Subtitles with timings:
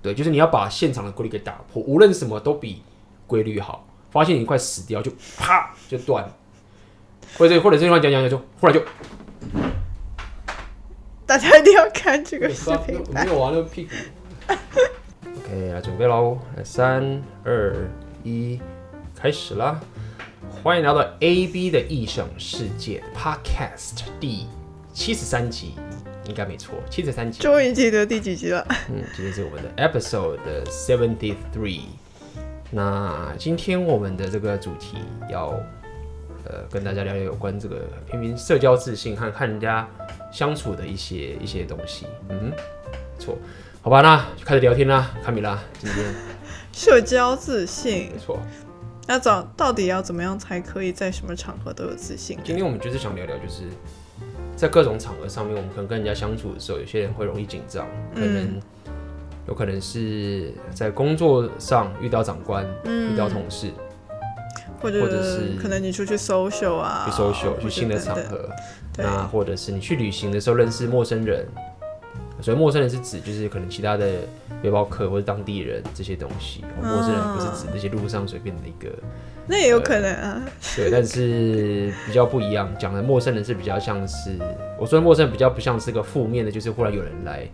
[0.00, 2.82] 对，就是你要把现场的规律给打破，无论什么都比
[3.26, 3.84] 规律好。
[4.10, 6.26] 发现你快死掉，就啪就断，
[7.36, 8.82] 或者或者这句话讲讲讲就忽然就，
[11.26, 12.98] 大家一定要看这个视频。
[13.12, 13.90] 没有啊，那个屁股。
[15.28, 17.86] OK，来准备喽，来三二
[18.24, 18.58] 一，
[19.14, 19.78] 开始啦！
[20.62, 24.46] 欢迎来到 AB 的异想世界 Podcast 第
[24.94, 25.74] 七十三集，
[26.28, 27.40] 应该没错，七十三集。
[27.40, 28.64] 终于记得第几集了。
[28.90, 31.80] 嗯，今天是我们的 Episode Seventy Three。
[32.70, 34.98] 那今天我们的这个主题
[35.30, 35.58] 要，
[36.44, 39.88] 呃，跟大家聊聊有关这个平民社交自信和和人家
[40.30, 42.06] 相处的一些一些东西。
[42.28, 42.52] 嗯，
[43.18, 43.38] 错，
[43.80, 46.14] 好吧，那就开始聊天啦，卡米拉，今天
[46.70, 48.38] 社交自信， 没错。
[49.06, 52.38] 那找到底要怎么样才可以在什么场合都有自信？
[52.44, 53.62] 今天我们就是想聊聊，就是
[54.58, 58.62] 在各种场合上面，我们可能跟人家相处的时候，有些人会容易紧张，可能、嗯。
[59.46, 63.70] 有可能是在工作上遇到长官，嗯、遇到同事，
[64.82, 68.46] 或者，或者是可能你出去 social 啊，去 social 去新的场合，
[68.98, 71.46] 那或者是你去旅行的时候认识陌生人，
[72.40, 74.06] 所以陌生人是指就是可能其他的
[74.62, 78.90] 背包客或者当地人这些东西，陌生人不是指那些路上随便的一个。
[79.50, 80.42] 那也有可能啊，
[80.76, 82.70] 对，但是比较不一样。
[82.78, 84.36] 讲的陌生人是比较像是，
[84.78, 87.48] 我说的陌生人比较不像是个负面的，就是忽然有人来，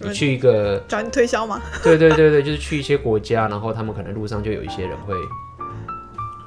[0.00, 1.60] 你去一个找你推销吗？
[1.82, 5.14] 对对对对，就是去一些国家，然后他们可能路上就有一些人会，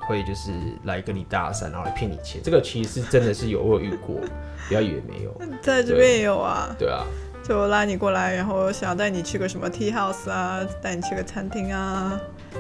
[0.08, 0.54] 会就是
[0.86, 2.42] 来跟你搭讪，然后来骗你钱。
[2.42, 4.16] 这个其实是真的是有我有遇过，
[4.70, 6.74] 不要以为没有， 在这边也有啊。
[6.80, 7.04] 对啊。
[7.44, 12.20] 就拉你过来，然后想要带你去个什么 tea house 啊，带你去个餐厅啊。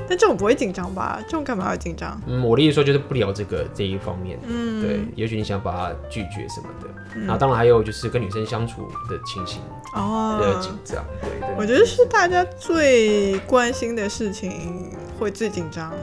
[0.09, 1.20] 但这种不会紧张吧？
[1.23, 2.20] 这种干嘛要紧张？
[2.28, 4.38] 嗯，我的意思说就是不聊这个这一方面。
[4.44, 6.88] 嗯，对，也许你想把它拒绝什么的。
[7.16, 9.62] 嗯，那当然还有就是跟女生相处的情形
[9.95, 11.06] 哦，比较紧张。
[11.22, 15.94] 对，我觉得是大家最关心的事情会最紧张。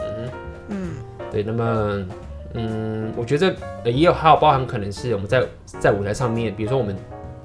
[0.00, 0.30] 嗯
[0.68, 0.90] 嗯，
[1.30, 1.42] 对。
[1.42, 2.04] 那么，
[2.54, 5.46] 嗯，我觉得也有还有包含可能是我们在
[5.80, 6.94] 在舞台上面，比如说我们。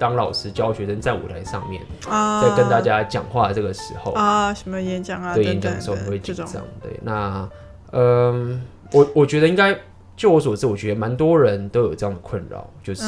[0.02, 1.80] 当老师教学生在舞台上面，
[2.10, 6.48] 啊、在跟大家讲话的这个时候啊，什么演讲啊，对演讲的时候你会紧张。
[6.82, 7.48] 对，那
[7.92, 8.60] 嗯，
[8.92, 9.80] 我我觉得应该，
[10.18, 13.04] 就我所知，我觉得蛮多人都有这样的困扰，就是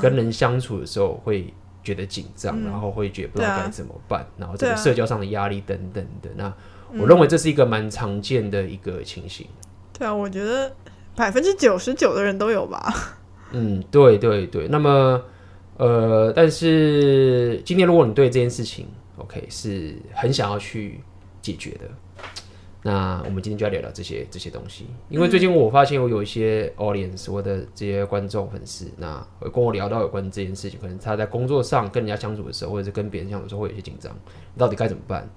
[0.00, 1.52] 跟人相处的时候会
[1.82, 6.30] 觉得紧张，嗯、然后会觉得不知道该怎么办，嗯、然后这个社交上的压力等等的。
[6.36, 6.52] 那
[6.96, 9.44] 我认为这是一个蛮常见的一个情形。
[9.98, 10.72] 对啊，我觉得
[11.16, 12.94] 百分之九十九的人都有吧。
[13.50, 14.68] 嗯，对对对。
[14.68, 15.20] 那么。
[15.78, 18.86] 呃，但是今天如果你对这件事情
[19.18, 21.00] ，OK，是很想要去
[21.42, 21.80] 解决的，
[22.82, 24.86] 那我们今天就要聊聊这些这些东西。
[25.10, 34.16] 因为最近我发现我有一些 audience，我的这些观众粉丝，那会跟我聊到有关这件事情，可能他在工作上跟人家相处的时候，或者是跟别人相处的时候会有些紧张，
[34.56, 35.28] 到底该怎么办？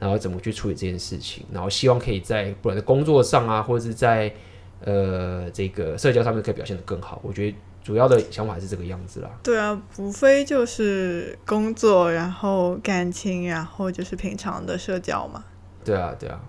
[0.00, 1.46] 然后怎么去处理这件事情？
[1.52, 4.34] 然后希望可以在不管在工作上啊，或者是在
[4.80, 7.20] 呃这个社交上面可以表现得更好。
[7.22, 7.56] 我觉得。
[7.84, 9.30] 主要的想法是这个样子啦。
[9.42, 15.44] 对啊，无非就是工作，然后感情，然后就是平常的社交嘛。
[15.84, 16.40] 对啊，对啊。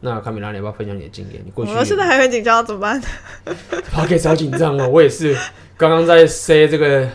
[0.00, 1.42] 那卡米拉，你要不要分享你的经验？
[1.42, 3.02] 你过去我现在还很紧张，怎么办
[3.90, 5.34] ？Podcast 好紧张哦，我也是。
[5.78, 7.08] 刚刚在 say 这个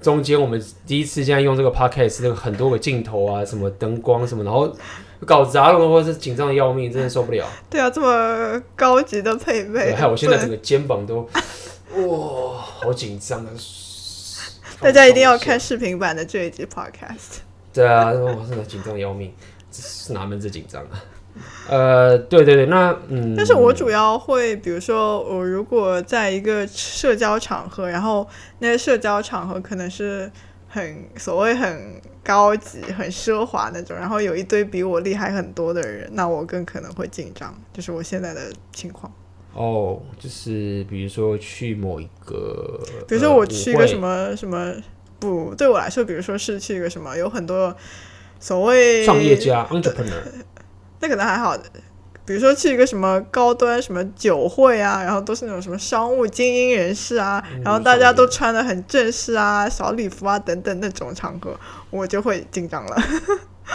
[0.00, 4.72] 中间，我们第一次现在用这个 Podcast，那个很多个镜头啊，什么灯光什么，然后
[5.26, 7.44] 搞砸了，或者是紧张的要命，真的受不了。
[7.68, 11.28] 对啊，这么高级的配备，还有我现在整个肩膀都。
[11.96, 13.50] 哇，好紧张啊！
[14.80, 17.38] 大家一定要看视频版的这一集 podcast。
[17.72, 19.32] 对啊，我真的紧张要命，
[19.70, 21.02] 这是哪门子紧张啊？
[21.68, 28.26] 呃，对对对，那嗯，但是我主要会，比如说，我如果在一个社交场合，然后
[28.58, 30.30] 那些社交场合可能是
[30.68, 39.12] 很所谓很高级、很奢华那种，然后有一堆比我厉害很多的人，那我更可能会紧张，就是我现在的情况。
[39.52, 44.74] 哦，就是比如说去某一个，比如说我去一个什么、呃、什么，
[45.18, 47.76] 不，对我来说，比如说是去一个什么，有很多
[48.38, 50.22] 所谓创业家 entrepreneur，
[51.00, 51.56] 那可能还好。
[52.26, 61.58] 比如说去一个什么高端什么酒会啊，然后都是那种什么商务精英人士啊，嗯、然后大家都穿的很正式啊，小礼服啊等等那种场合，
[61.90, 62.96] 我就会紧张了。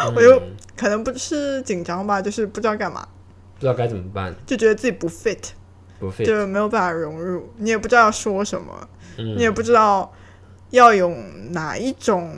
[0.06, 0.42] 嗯、 我就
[0.78, 3.06] 可能不是紧张吧，就是不知道干嘛，
[3.56, 5.50] 不知道该怎么办，就觉得自己不 fit。
[6.26, 10.14] 就没有办法融入，你也不知道要说什么，嗯、你也不知道
[10.72, 12.36] 要用哪一种，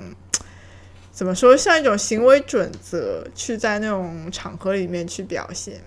[1.12, 5.82] 怎么说，像一种行为准则去在那种场合里面去表现。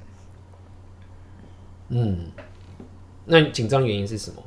[1.88, 2.30] 嗯，
[3.24, 4.42] 那紧张原因是什么？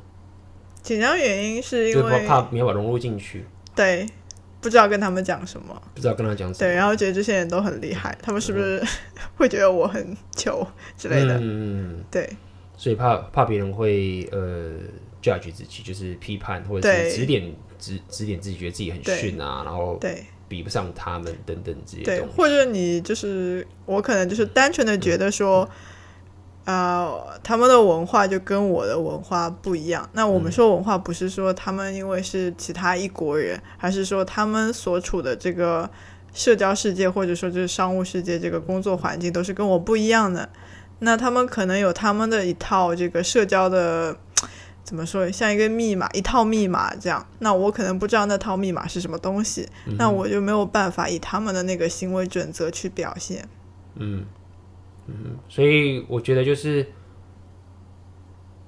[0.82, 3.46] 紧张原因是因为怕没法融入进去。
[3.74, 4.06] 对，
[4.60, 6.58] 不知道跟他们讲什么，不知道跟他讲什么。
[6.58, 8.88] 对，然后觉得这些人都很厉害，他们是不是、嗯、
[9.36, 10.66] 会觉得我很 糗
[10.98, 11.38] 之类的？
[11.40, 12.28] 嗯，对。
[12.76, 14.72] 所以怕怕别人会呃
[15.22, 22.02] judge 自己，就是批判或者是指点指指点自己，觉得自己很逊啊，然后对比不上他们等等这些。
[22.02, 25.62] 对，或者你就是我可能就是单纯的觉得说。
[25.62, 25.78] 啊嗯
[26.64, 30.08] 呃，他们的文化就跟我的文化不一样。
[30.14, 35.90] 那我们说文化，不是说他们因为是其他一国人，还是说他们所处的这个
[36.32, 40.48] 社交世界，或者说就是商务世界，这个工作环境都是跟我不一样的。
[41.00, 44.16] 那他们可能有他们的一套这个社交的，
[44.84, 47.26] 怎么说，像一个密码，一套密码这样。
[47.40, 53.48] 那我可能不知道那套密码是什么东西，嗯、那我就没有办法以他们的那个行为准则去表现。
[53.96, 54.24] 嗯。
[55.06, 56.86] 嗯，所以我觉得就是，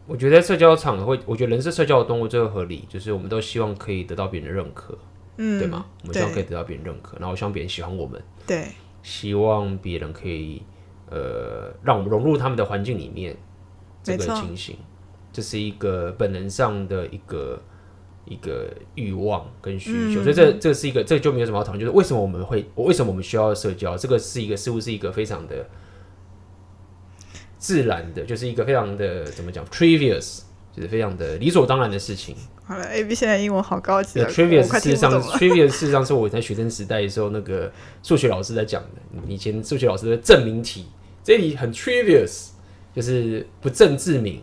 [0.07, 4.99] 我觉得社交场会，我觉得人是社交的动物，这个合理，就是我们都希望可以得到别人的认可，
[5.39, 5.87] 嗯，对吗？
[6.03, 8.67] 我们希望可以得到别人认可，然后我希望别人喜欢我们，对，
[9.03, 10.63] 希望别人可以
[11.11, 13.37] 呃让我们融入他们的环境里面，
[14.03, 14.77] 这个情形，
[15.33, 17.63] 这是一个本能上的一个
[18.25, 23.97] 一个欲望跟需求，嗯、所以这这是一个，这、就没有什么好讨论，就是为什么我们会，为什么我们需要社交？
[23.97, 25.67] 这个是一个似乎是一个非常的。
[27.59, 30.43] 自然的，就是一个非常的怎么讲，trivial，
[30.77, 32.37] 就是非常的理所当然的事情。
[32.65, 34.29] 好了，A B 现在英文好高级了。
[34.29, 38.89] trivial 事实上，trivial 事实上是我在学生时代的时候，那个数学老师在讲的。
[39.27, 40.87] 以前数学老师的证明题，
[41.25, 42.29] 这里很 trivial，
[42.95, 44.43] 就是不证自明。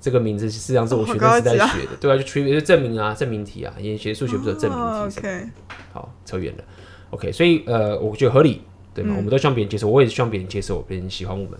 [0.00, 3.74] 这个名字事实上是我学生时代学的，哦啊对啊，就 trivial 就证明啊，证明题啊。
[3.78, 4.84] 以前学数学不是有证明题？
[4.84, 5.48] 哦、OK，
[5.92, 6.64] 好，扯远了。
[7.10, 8.62] OK，所以呃，我觉得合理，
[8.94, 9.14] 对吗？
[9.14, 11.58] 嗯、我们都希望别人接受，我也是希望别人接受，别人喜欢我们。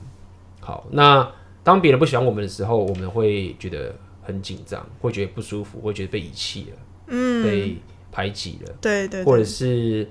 [0.60, 1.28] 好，那
[1.62, 6.78] 当别人不喜欢我们的时候，我们会觉得很紧张，会觉得不舒服，会觉得被遗弃了，
[7.08, 7.76] 嗯，被
[8.10, 10.08] 排挤了，对，对对，或者是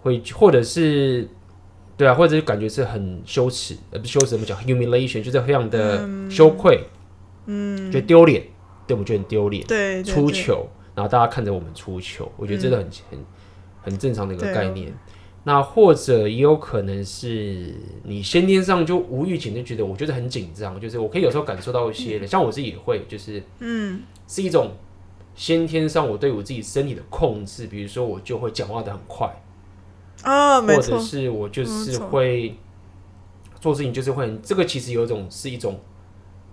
[0.00, 1.28] 会，或者是
[1.96, 6.80] 对啊，或者是感觉是很羞耻，呃，不羞耻，怎么讲？humiliation，就是非常的羞愧，
[7.46, 8.42] 嗯，觉得丢脸，
[8.86, 13.18] 对，我觉得很丢脸，对，出糗，然后大家看着我们出糗，我觉得这个很、嗯、很
[13.82, 14.92] 很正常的一个概念。
[15.46, 17.74] 那或者也有可能是
[18.04, 24.72] 你先天上就无预警就觉得，我觉得很紧张，就是我可以有时候感受到一些的，嗯、像我自己也会，就是嗯，是一种
[25.34, 29.30] 先天上我对我自己身体的控制，比如说我就会讲话的很快。
[30.22, 32.56] 啊，或者是我就是会
[33.60, 35.78] 做事情就是会很，这个其实有一种是一种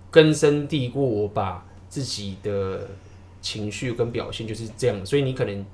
[0.10, 2.90] 根深蒂固，我把自己的
[3.40, 5.66] 情绪跟表现就是这样，所以你可能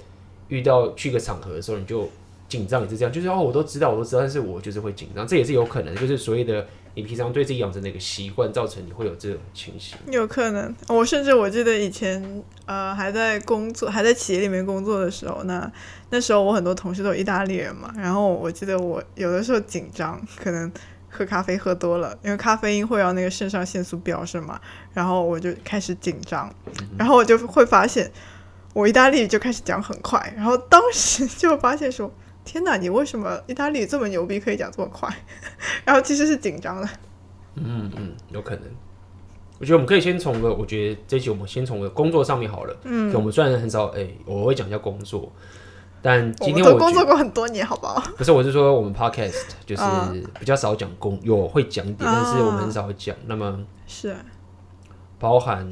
[0.49, 2.07] 遇到去一个场合的时候，你就。
[2.47, 6.65] 紧张也是这样，就是哦，我都知道，我都知道，但是我就是会紧张，这也是有可能，就是所谓的
[6.95, 9.97] 你平常对自己养成的一个习惯，造成你会有这种情形。
[10.09, 15.69] 有可能，我甚至我记得以前呃还在工作，还在企业里面工作的时候，那
[16.09, 20.71] 那时候我很多同事都是意大利人嘛，然后我记得我有的时候紧张，可能
[21.09, 24.57] 喝咖啡喝多了，因为咖啡因会让那个肾上腺素飙升嘛，
[24.94, 28.09] 然后我就开始紧张，嗯、然后我就会发现
[28.73, 32.09] 我意大利语就开始讲很快，然后当时就发现说。
[32.47, 35.13] 天哪，你为什么意大利这么牛逼，可以讲这么快？
[35.83, 36.89] 然后其实是紧张的。
[37.55, 38.63] 嗯嗯，有可能。
[39.59, 42.77] 我觉得我们可以先从个，我觉得这一集我们先从个工作上面好了。
[42.83, 45.31] 嗯，我们虽然很少，哎、欸，我会讲一下工作，
[46.01, 47.99] 但今天我，我工作过很多年，好不好？
[48.15, 49.83] 不是，我是说我们 podcast 就是
[50.39, 53.13] 比较少讲工，有会讲一点，但是我们很少会讲。
[53.25, 54.16] 那么是
[55.19, 55.68] 包含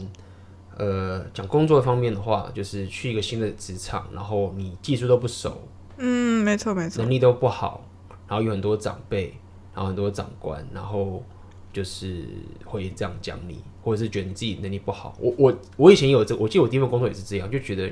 [0.77, 5.62] 呃讲工作方面的话，就是去一个新的职场，然后你技术都不熟。
[5.98, 7.84] 嗯，没错没错，能力都不好，
[8.28, 9.34] 然后有很多长辈，
[9.74, 11.24] 然后很多长官，然后
[11.72, 12.28] 就是
[12.66, 15.16] 会这样讲你，或者是觉得你自己能力不好。
[15.20, 17.88] 我我我以前有这，我记得我第一份工作也是这样，就觉得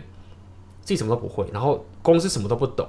[0.81, 2.87] 自己什么都不会，然后公司什么都不懂，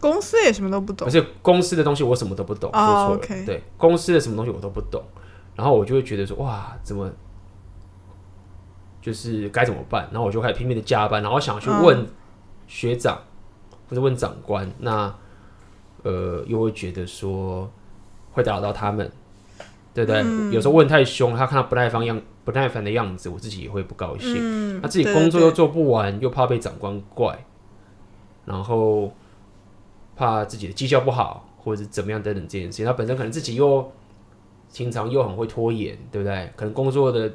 [0.00, 3.44] 公司也什么都不懂，而且公司的东西我什么都不懂，说错了，oh, okay.
[3.44, 5.02] 对，公司的什么东西我都不懂，
[5.54, 7.10] 然后我就会觉得说哇，怎么
[9.02, 10.08] 就是该怎么办？
[10.12, 12.06] 然后我就开始拼命的加班，然后想去问
[12.66, 13.20] 学长。
[13.86, 15.14] 嗯或者问长官，那
[16.02, 17.70] 呃又会觉得说
[18.32, 19.08] 会打扰到他们，
[19.94, 20.22] 对不对？
[20.22, 24.34] 嗯、有时候问太凶，他看到不耐烦样不耐烦的样子，我自己也会不高兴。
[24.38, 27.46] 嗯、他自己工作又做不完，又怕被长官怪，
[28.44, 29.12] 然后
[30.16, 32.84] 怕自己的绩效不好，或者是怎么样等等这件事情。
[32.84, 33.92] 他本身可能自己又
[34.68, 36.52] 经常又很会拖延，对不对？
[36.56, 37.32] 可能工作的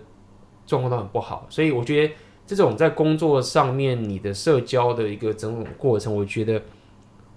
[0.68, 2.14] 状况都很不好，所以我觉得。
[2.54, 6.62] 这种在工作上面，你的社交的一个整种过程，我觉得，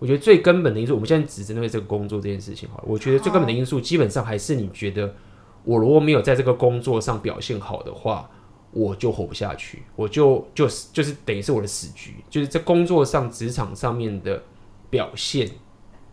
[0.00, 5.14] 我觉得最根本的因素，我们现在只针对这个工作这件事情哈，我觉得最根本的因素，基本上还是你觉得，
[5.62, 8.28] 我如果没有在这个工作上表现好的话，
[8.72, 14.42] 我就活不下去，我就就是就是等于是我的死局，就是在工作上、职场上面的
[14.90, 15.48] 表现，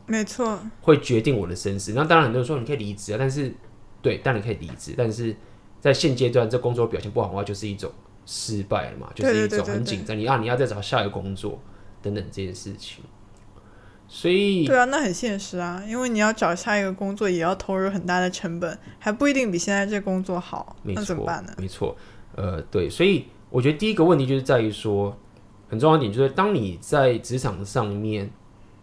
[0.05, 1.93] 没错，会决定我的生死。
[1.93, 3.51] 那当然，很多人说你可以离职啊，但是
[3.99, 5.35] 对，当然可以离职，但是
[5.79, 7.91] 在现阶段这工作表现不好的话，就是一种
[8.33, 10.17] 失败了嘛，就是一种很紧张。
[10.17, 11.59] 你啊，你要再找下一个工作
[12.01, 13.03] 等等这件事情。
[14.07, 21.53] 所以对啊，那很现实啊，因为你要找下一个工作，也要投入很大的成本，还不一定比现在这工作好，那怎么办呢？
[21.57, 21.95] 没错，
[22.35, 25.17] 呃，对，所以我觉得第一个问题就是在于说，
[25.69, 28.29] 很重要一点就是，当你在职场上面，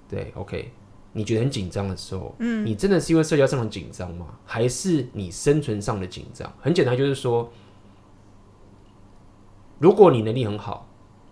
[0.08, 0.70] 对，OK，
[1.12, 4.28] 你觉得很紧张的时候，嗯，你真的是因为社交上的紧张吗？
[4.46, 6.50] 还是你生存上的紧张？
[6.58, 7.52] 很简单，就是说，
[9.78, 10.84] 如果你能力很好。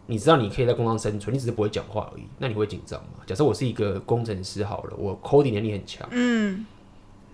[0.09, 2.23] 你知道你可以在工作上生存，你只是不会讲话而已。
[2.38, 3.25] 那你会紧张吗？
[3.26, 6.65] 假设我是一个工程师好了，我 coding 能力很强，嗯，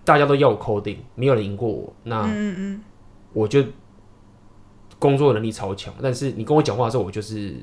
[0.07, 2.85] 大家都要我 coding，没有人赢过我，那嗯嗯，
[3.35, 3.62] 我就
[4.99, 5.92] 工作能力超强。
[6.00, 7.57] 但是你跟我讲话的时候，我就是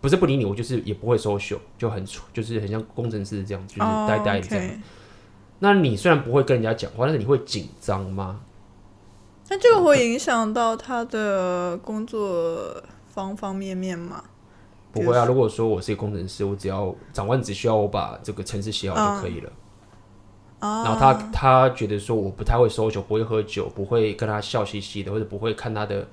[0.00, 4.64] 不是不理你，我就是也不会 social，就很就是很像工程师这样，就是呆呆的这样。
[4.64, 4.80] Oh, okay.
[5.60, 8.40] 那你虽然不会跟人家讲话，但是你会紧张吗？
[9.48, 12.82] 那这个会影响到他的工作
[13.16, 14.22] 方方面面嘛？
[14.92, 15.24] 不会啊！
[15.24, 19.50] 如果说我是一个工程师，我只要长官只需要我把这个程式写好就可以了。
[20.60, 26.06] Uh, uh, 然后他他觉得说我不太会 social，不会喝酒，不会跟他笑嘻嘻的，或者不会看他的。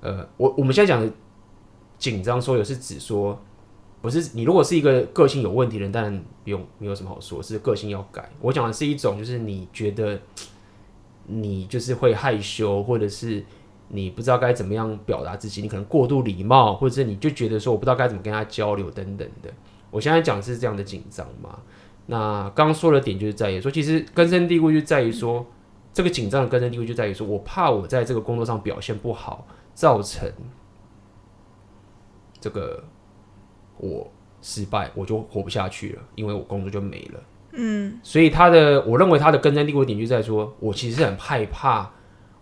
[0.00, 1.08] 呃，我我们现在讲的
[1.98, 3.40] 紧张说有是指说，
[4.02, 8.28] 不是你如果是一个个性有问题的人，当然不用没有什么好说，是个性要改。
[8.40, 10.20] 我讲的是一种就是你觉得
[11.26, 13.44] 你就是会害羞，或者是。
[13.90, 19.50] 你不知道该怎么样表达自己，你可能过度礼貌，或者是你就觉得说我不知道该怎么跟他交流等等的。
[19.90, 21.58] 我现在讲是这样的紧张嘛？
[22.06, 25.46] 那刚刚说的点就是在于说，其实根深蒂固就在于说，
[25.92, 30.30] 这个紧张的根深蒂固就在于说我怕我在这个工作上表现不好，造成
[32.38, 32.84] 这个
[33.78, 34.10] 我
[34.42, 37.20] 失败，我就活不下去了，因为我工作就没了。
[37.52, 41.90] 嗯，所以他的，我认为他的根深蒂固点就在于说我其实很害怕。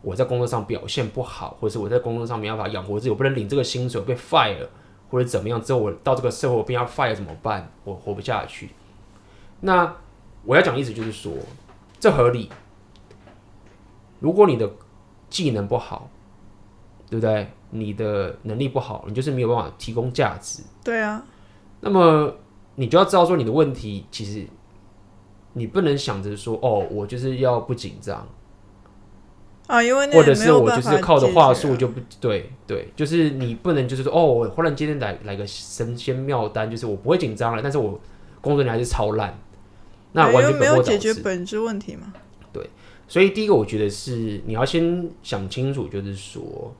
[0.06, 4.70] 我在工作上表现不好，或者是我在工作上没办法养活自己，我不能领这个薪水，我被 fire 了，
[5.10, 7.72] 或者怎么样之后，我到这个社会我被要 fire 怎么办？
[7.82, 8.70] 我活不下去。
[9.62, 9.96] 那
[10.44, 11.32] 我要讲的意思就是说，
[11.98, 12.48] 这合理。
[14.20, 14.70] 如果你的
[15.28, 16.08] 技能不好，
[17.10, 17.48] 对不对？
[17.70, 20.62] 你的能力不好，你就是没有办法提供价值。
[20.84, 21.20] 对啊。
[21.80, 22.32] 那么
[22.76, 24.46] 你就要知道说，你的问题其实
[25.54, 28.24] 你不能想着说，哦，我就是要不紧张。
[29.66, 38.00] 啊，因为或者是我就是靠的话术就不对，对，就是你不能就是说哦，我忽然今天来来个神仙妙丹，就是我不会紧张了，但是我
[38.40, 39.36] 工作能力还是超烂，
[40.12, 42.12] 那完全没有解决本质问题嘛？
[42.52, 42.70] 对，
[43.08, 46.72] 所以第一个我觉得是你要先想清楚，就是说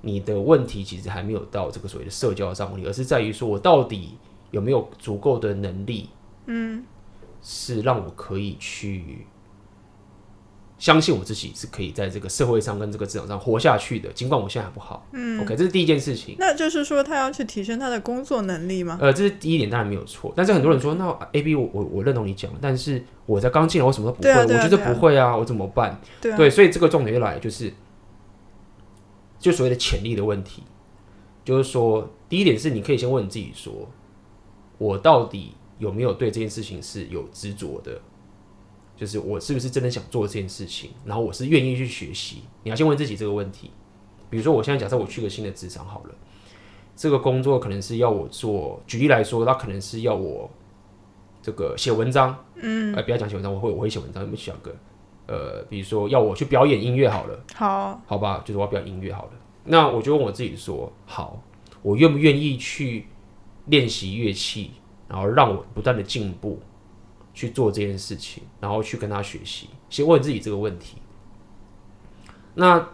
[0.00, 4.16] 你的问题其实还没有到这个所谓的社交上问题，而是在于说我到底
[4.50, 6.08] 有没有足够的能力，
[6.46, 6.82] 嗯，
[7.42, 9.26] 是让我可以去。
[10.80, 15.06] 相信我自己是可以在这个社会上跟这个职场上活下去的，尽管我现在还不好。
[15.12, 16.34] 嗯，OK，这是第一件事情。
[16.38, 18.98] 那就是说，他要去提升他的工作能力吗？
[18.98, 20.32] 呃，这是第一点，当然没有错。
[20.34, 26.00] 但是很多人说，那 A B，我我我认同你讲，但是我在刚进来，我什么都不会，啊啊、我觉得不会啊，我怎么办？
[26.18, 27.70] 对，啊、对，所以这个重点就来，就是
[29.38, 30.62] 就所谓的潜力的问题，
[31.44, 33.86] 就是说，第一点是你可以先问你自己说，
[34.78, 38.00] 我到底有没有对这件事情是有执着的？
[39.00, 42.42] 就是我是不是真的想做这件事情，然后我是愿意去学习。
[42.62, 43.70] 你要先问自己这个问题。
[44.28, 46.14] 比如说，我现在假设我去个新的职场好了，
[46.94, 50.50] 这个工作可能是要我做，举例来说，它可能是要我
[51.40, 54.76] 这个写文章，嗯，哎，不要讲写文章，我会我会写文章，有没有想个，
[55.28, 59.30] 呃，比如说要我去表演音乐好了，好，好吧，就是我要表演音乐好了，
[59.64, 61.42] 那我就问我自己说，好，
[61.80, 63.06] 我愿不愿意去
[63.64, 64.72] 练习乐器，
[65.08, 66.60] 然后让我不断的进步。
[67.32, 70.96] 去做这件事情，然后去跟他学习，先问自己这个问题。
[72.54, 72.88] 那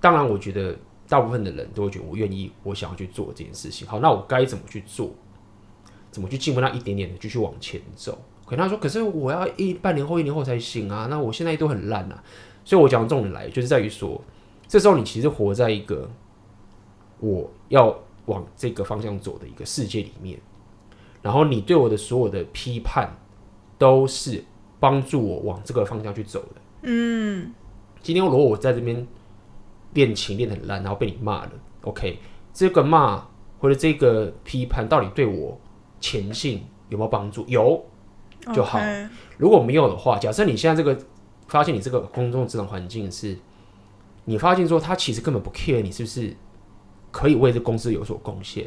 [0.00, 0.76] 当然，我觉得
[1.08, 3.86] 大部分的人都会觉得我愿意，我想要去做这件事情。
[3.86, 5.12] 好，那我该怎么去做？
[6.10, 6.60] 怎么去进步？
[6.60, 8.18] 那一点点的继续往前走。
[8.46, 12.24] 可他说：“可是我要一半年后、一年后才行啊！”那我现在都很烂啊。
[12.64, 14.18] 所以我讲的重点来，就是在于说，
[14.66, 16.10] 这时候你其实活在一个
[17.20, 17.94] 我要
[18.24, 20.40] 往这个方向走的一个世界里面，
[21.20, 23.14] 然后你对我的所有的批判。
[23.78, 24.44] 都是
[24.80, 26.60] 帮助我往这个方向去走的。
[26.82, 27.52] 嗯，
[28.02, 29.06] 今天如果我在这边
[29.94, 31.50] 练琴练得很烂，然后被你骂了
[31.82, 32.18] ，OK，
[32.52, 33.26] 这个骂
[33.58, 35.58] 或者这个批判到底对我
[36.00, 37.44] 前进有没有帮助？
[37.48, 37.84] 有
[38.54, 38.78] 就好。
[39.36, 40.98] 如果没有的话，假设你现在这个
[41.46, 43.36] 发现你这个公众职场环境是，
[44.24, 46.36] 你发现说他其实根本不 care 你是不是
[47.10, 48.66] 可以为这公司有所贡献，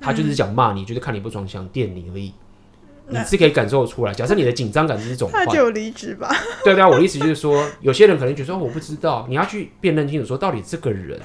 [0.00, 2.32] 他就是想骂你，就是看你不爽想电你而已。
[3.08, 4.12] 你是可以感受出来。
[4.12, 6.34] 假设你的紧张感是一种，那就离职吧。
[6.64, 11.20] 对对啊，我的意思就是说，有些人可能觉得说我不知道，你要去辨认清楚，说到底这个人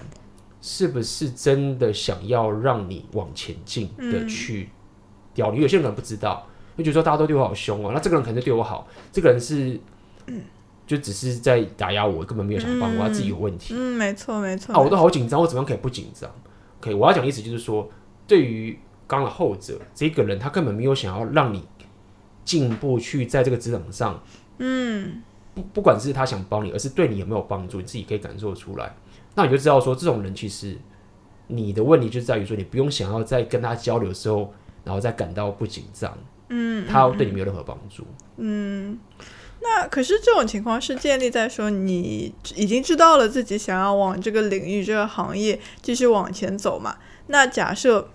[0.62, 4.70] 是不是真的想要让你往前进的去
[5.34, 5.62] 调你。
[5.62, 9.80] 有些人可能不知道，就觉得说大家都对我好凶哦，那这个人可能对我好，这个人是
[10.86, 13.74] 就只是在打压我，根本没有想帮我，他自己有问题。
[13.78, 14.74] 嗯，没错没错。
[14.74, 16.30] 啊，我都好紧张，我怎么样可以不紧张
[16.82, 17.90] ？OK，我要讲的意思就是说，
[18.28, 18.78] 对于。
[19.08, 21.66] 刚的后者，这个人他根本没有想要让你
[22.44, 24.22] 进步，去在这个职场上，
[24.58, 25.24] 嗯，
[25.56, 28.96] 不不管是他想帮你，而是对你有没有帮助，你自己可以感受出来。
[29.36, 30.78] 那你就知道说，这种人其实
[31.48, 36.18] 你的问题就在于说，你不用想要在跟他交流的时候，然后再感到不紧张，
[36.50, 38.06] 嗯，他对你没有任何帮助，
[38.38, 39.00] 嗯。
[39.62, 46.98] 那可是这种情况是建立在说你已经知道了自己想要往这个领域、这个行业继续往前走嘛？
[47.28, 48.10] 那假设。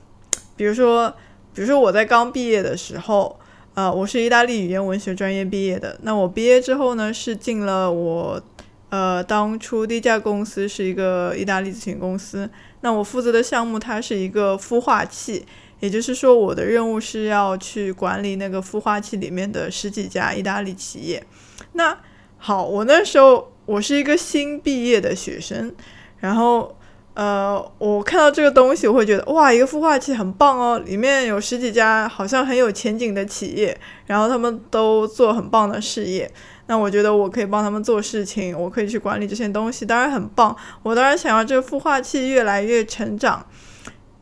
[0.56, 1.10] 比如说，
[1.54, 3.38] 比如说我在刚毕业的时候，
[3.74, 5.98] 呃，我是意大利语言文学专业毕业的。
[6.02, 8.42] 那我毕业之后呢，是进了我，
[8.90, 12.48] 呃，当初第一家公司是一个意大利咨询公司。
[12.82, 15.46] 那我负责的项目它是一个孵化器，
[15.80, 21.24] 也就是说，我的任务是要去管理那个孵化器里面的十几家意大利企业。
[21.72, 21.98] 那
[22.38, 25.74] 好，我那时候我是一个新毕业的学生，
[26.20, 26.76] 然后。
[27.14, 36.32] 呃，我看到这个东西，我会觉得哇，一个孵化器很棒哦，里面有十几家好像很有前景的企业，然后他们都做很棒的事业。
[36.68, 40.56] 那我觉得我可以帮他们做事情，我可以去管理这些东西，当然很棒。
[40.82, 43.46] 我当然想要这个孵化器越来越成长。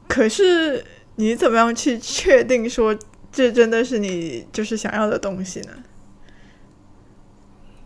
[0.09, 2.97] 可是你怎么样去确定说
[3.31, 5.69] 这真的是你就是想要的东西呢？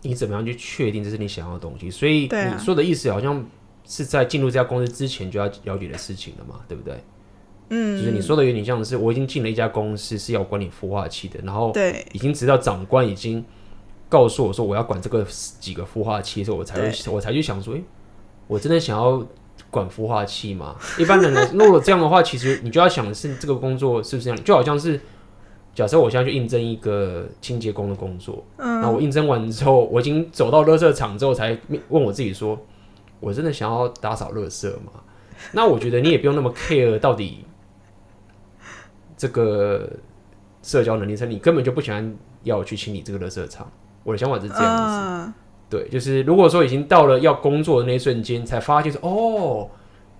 [0.01, 1.91] 你怎么样去确定这是你想要的东西？
[1.91, 3.45] 所以你说的意思好像。
[3.87, 6.95] 是在进入这家公司之前就要了解的事情了嘛，对不对？
[7.69, 13.43] 嗯，就是你说的有点像是我已经进了一家公司是要管理孵化器的，然后对，已经直到长官已经
[14.07, 15.25] 告诉我说我要管这个
[15.59, 17.83] 几个孵化器的时候，我才会我才去想说，诶，
[18.45, 19.25] 我真的想要
[19.71, 20.75] 管孵化器吗？
[20.99, 24.43] 一般人呢，如果这样的话，其实你就要想的是这个工作是不是这样？
[24.43, 25.01] 就好像是
[25.73, 31.57] 假设我现在去应征一个清洁工的工作，嗯，那我应征完之后，我已经走到垃圾场之后，才
[31.89, 32.55] 问我自己说。
[33.19, 34.91] 我真的想要打扫垃圾吗？
[35.51, 37.45] 那我觉得你也不用那么 care 到底
[39.17, 39.89] 这个
[40.63, 43.69] 社交能力，是你根本就不喜欢要我去清理这个垃圾场。
[44.03, 45.33] 我的想法是这样子，呃、
[45.69, 49.69] 对，就是如果说已经到了要工作的那一瞬间，才发现说哦，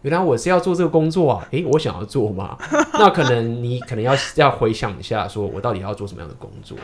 [0.01, 1.47] 原来我是要做这个工作啊！
[1.51, 2.58] 诶，我想要做吗？
[2.93, 6.77] 那可能你可能要要回想一下，说我到底要做什么样的工作，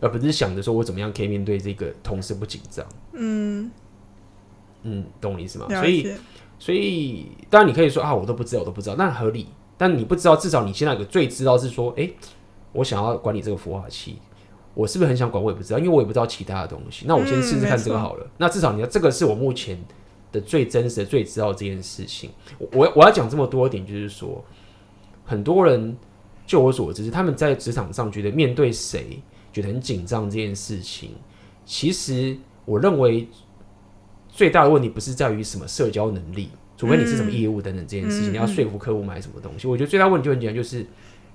[0.00, 2.84] 而不是想着说我怎么样可以面对这个同事不紧张。
[3.12, 3.70] 嗯。
[4.88, 5.66] 嗯，懂我意思吗？
[5.68, 6.14] 所以，
[6.60, 9.48] 所以当然你可以说啊，我都不知道，我都不知道，那合理。
[9.76, 12.14] 但你不知道，至少你现在有个最知道是说，哎、欸，
[12.72, 14.16] 我想要管理这个孵化器，
[14.74, 15.42] 我是不是很想管？
[15.42, 17.04] 我也不知道，因为我也不知道其他的东西。
[17.08, 18.24] 那我先试试看这个好了。
[18.24, 19.76] 嗯、那至少你要这个是我目前
[20.30, 22.30] 的最真实的、最知道这件事情。
[22.72, 24.42] 我我要讲这么多点，就是说，
[25.24, 25.96] 很多人
[26.46, 29.20] 就我所知，他们在职场上觉得面对谁
[29.52, 31.10] 觉得很紧张这件事情，
[31.64, 33.28] 其实我认为。
[34.36, 39.66] 最大的问题不是在于什么社交能力，除非你是什么业务等等这件事情，嗯、你要说服客户买什么东西。
[39.66, 40.84] 嗯、我觉得最大问题就很简单，就是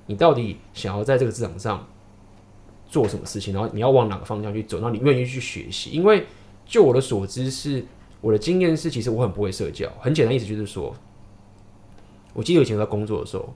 [0.05, 1.83] 你到底想要在这个市场上
[2.87, 5.89] 做什么事情，然后你要往哪个方向去走，然后你愿意去学习。
[5.89, 6.27] 因为
[6.63, 7.83] 就我的所知是，
[8.21, 9.89] 我的经验是，其实我很不会社交。
[9.99, 10.95] 很简单，意思就是说，
[12.33, 13.51] 我记得以前在工作的时候，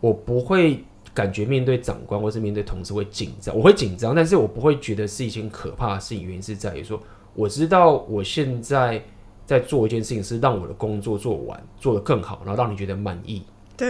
[0.00, 6.24] 我不会感觉面对长官或是面对同事会紧张，我会紧张，但是我不会觉得是一件可怕的事情。
[6.24, 6.98] 原因是在于说。
[7.34, 9.02] 我知道我现在
[9.46, 13.42] 在做一件事情，是让我的工作做完，做得更好，然后让你觉得满意。
[13.76, 13.88] 对。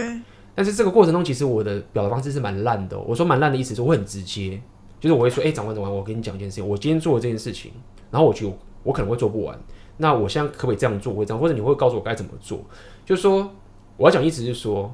[0.53, 3.03] 但是这个过程中，其实我的表达方式是蛮烂的哦。
[3.07, 4.61] 我说蛮烂的意思是我很直接，
[4.99, 7.71] 就是我会说：“哎，长官，长官，我跟你讲一件事情，我今天做了这件事情，
[8.11, 9.57] 然后我觉得我可能会做不完。
[9.97, 11.13] 那我现在可不可以这样做？
[11.13, 12.59] 会这样，或者你会告诉我该怎么做？
[13.05, 13.49] 就是说，
[13.97, 14.93] 我要讲意思是说，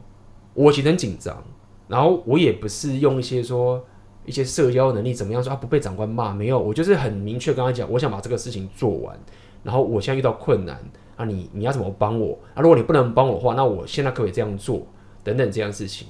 [0.54, 1.44] 我其实很紧张，
[1.88, 3.84] 然后我也不是用一些说。
[4.28, 5.44] 一些社交能力怎么样？
[5.44, 6.60] 说啊，不被长官骂没有？
[6.60, 9.18] 我就是很明确跟他讲，我想把这个事情做完。
[9.64, 10.78] 然后我现在遇到困难
[11.16, 12.62] 啊你，你你要怎么帮我啊？
[12.62, 14.86] 如果你不能帮我的话，那我现在可不可以这样做？
[15.24, 16.08] 等等这样事情。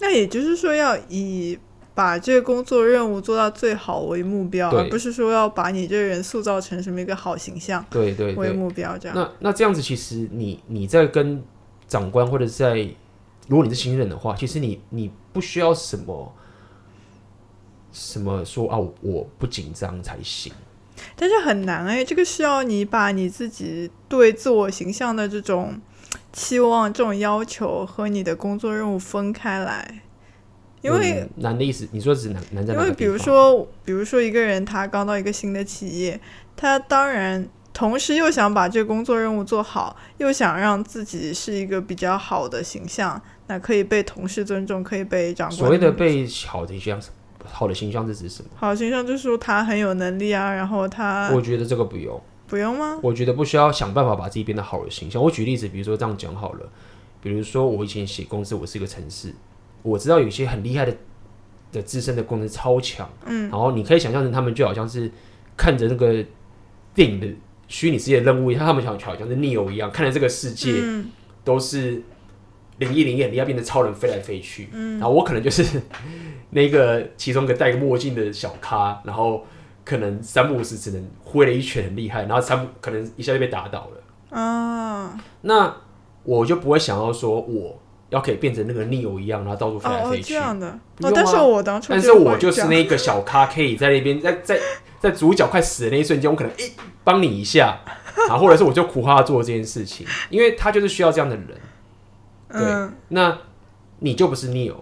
[0.00, 1.58] 那也就是说，要以
[1.94, 9.16] 把这个工作任务做到最好为目标，而不是说要把你这个人塑造成什么一个好形象，对对为目标这样。
[9.16, 11.42] 那那这样子，其实你你在跟
[11.86, 12.88] 长官或者在
[13.46, 16.32] 如果你是新人的话，其实你你不需要什么。
[17.92, 18.78] 什么说啊？
[19.00, 20.52] 我不紧张才行，
[21.14, 22.04] 但是很难哎、欸。
[22.04, 25.80] 这个需要你把你自己对自我形象的这种
[26.32, 30.02] 期望这种要求和你的工作任务分开来，
[30.80, 32.72] 因为、嗯、难的意思，你说是难难在？
[32.74, 36.18] 因为比如说，比如说一个人他刚到一个新的企业，
[36.56, 45.58] 他当然同时又想把这个工作任务做好，又想让自己是一个比较好的形象，那可以被同事尊重，可以被长官。
[45.58, 47.00] 所谓的被好的形象，
[47.44, 48.50] 好的形象是指什么？
[48.54, 51.30] 好的形象就是说他很有能力啊，然后他。
[51.34, 52.20] 我觉得这个不用。
[52.48, 52.98] 不用吗？
[53.02, 55.22] 我觉得不需要想办法把自己变得好的形象。
[55.22, 56.68] 我举例子，比如说这样讲好了，
[57.22, 59.32] 比如说我以前写公司，我是一个城市，
[59.80, 60.94] 我知道有些很厉害的
[61.72, 65.10] 的资深的工程师超强，嗯，然后你可以想象成他们就好像是
[65.56, 66.22] 看着那个
[66.94, 67.26] 电影的
[67.68, 70.74] 虚拟世界的任务，像他们想好像是 Neo 一样，看着这个世界
[71.42, 72.02] 都是
[72.84, 75.80] 零一零一你要，变成超人飞来飞去，嗯，然后我可能就是
[76.50, 79.44] 那个其中一个戴个墨镜的小咖，然后。
[79.84, 85.18] 可能三不五时只能挥了一拳很厉害，然后三可能一下就被打倒了啊。
[85.40, 85.74] 那
[86.22, 87.76] 我就不会想要说我
[88.10, 90.22] 要可以变成那个 Neo 一样，然后到处飞来飞去。
[90.22, 90.68] 哦，这样的。
[91.00, 94.56] 哦，但是我当初，但是我就是那个小咖，可以在那边在在
[95.00, 96.70] 在主角快死的那一瞬间，我可能诶
[97.02, 97.80] 帮你一下
[98.30, 101.48] 啊，或者是我就苦哈做这件事情，因为他就是需要这样的人。
[102.52, 103.38] 对，嗯、那
[104.00, 104.74] 你就不是 Neo，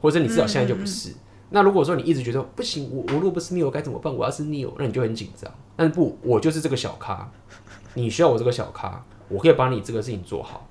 [0.00, 1.14] 或者你至少现在就不是。
[1.50, 4.14] 那如果说你一直觉得不行，我我如果不是 Neo 该怎么办？
[4.14, 5.52] 我要是 Neo，那你就很紧张。
[5.76, 7.30] 但是不，我就是这个小咖，
[7.94, 10.66] 你需要我这个小咖，我可以把你这个事情做好。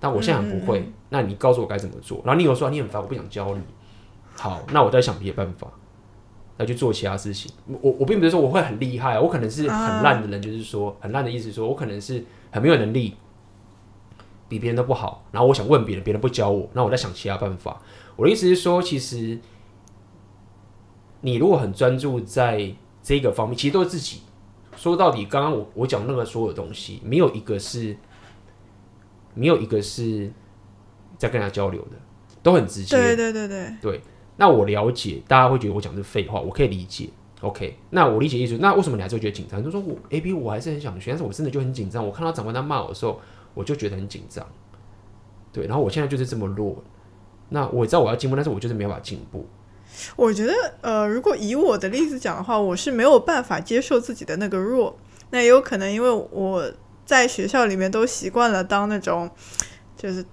[0.00, 2.22] 但我现在很不会，那你告诉我该怎么做。
[2.24, 3.60] 然后 Neo 说你很烦，我不想教你。
[4.36, 5.68] 好，那我再想别的办法，
[6.58, 7.52] 再去做其他事情。
[7.66, 13.14] 我我并不是说我会很厉害，我可能是很烂的人，就是说很烂的意思，说我可能是很没有能力，
[14.48, 15.24] 比别人都不好。
[15.32, 17.80] 然后我想问别人，别人不教我，那我在想其他办法。
[18.16, 19.38] 我的意思是说，其实。
[21.26, 22.70] 你如果很专注在
[23.02, 24.20] 这个方面，其实都是自己。
[24.76, 27.96] 说到底，刚刚我我讲那个所有东西，没有一个是，
[29.32, 30.30] 没有一个是
[31.16, 31.92] 在跟人家交流的，
[32.42, 32.94] 都很直接。
[32.94, 34.02] 对对对对对。
[34.36, 37.08] 那我了解，大家会觉得我讲的是废话，我可以理解。
[37.40, 39.64] OK，那我理解意思，那为什么你还是会觉得紧张？
[39.64, 42.06] 就说我 A B 我还是很想学，但是我真的就很紧张。
[42.06, 43.18] 我看到长官在骂我的时候，
[43.54, 44.46] 我就觉得很紧张。
[45.52, 46.82] 对，然后我现在就是这么弱。
[47.50, 49.46] 那我知道我要进步，但是我就是没有办法进步。
[50.16, 54.98] 我觉得，呃，如果以我的例子讲的话，我是没有办法接受自己的那个弱。
[55.30, 56.72] 那也有可能因为我
[57.04, 59.30] 在学校里面都习惯了当那种，
[59.96, 60.24] 就是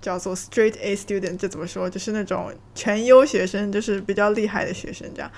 [0.00, 5.30] 叫做 straight A student，就怎么说，就是那种全优学生，就是比较厉害的学生这样。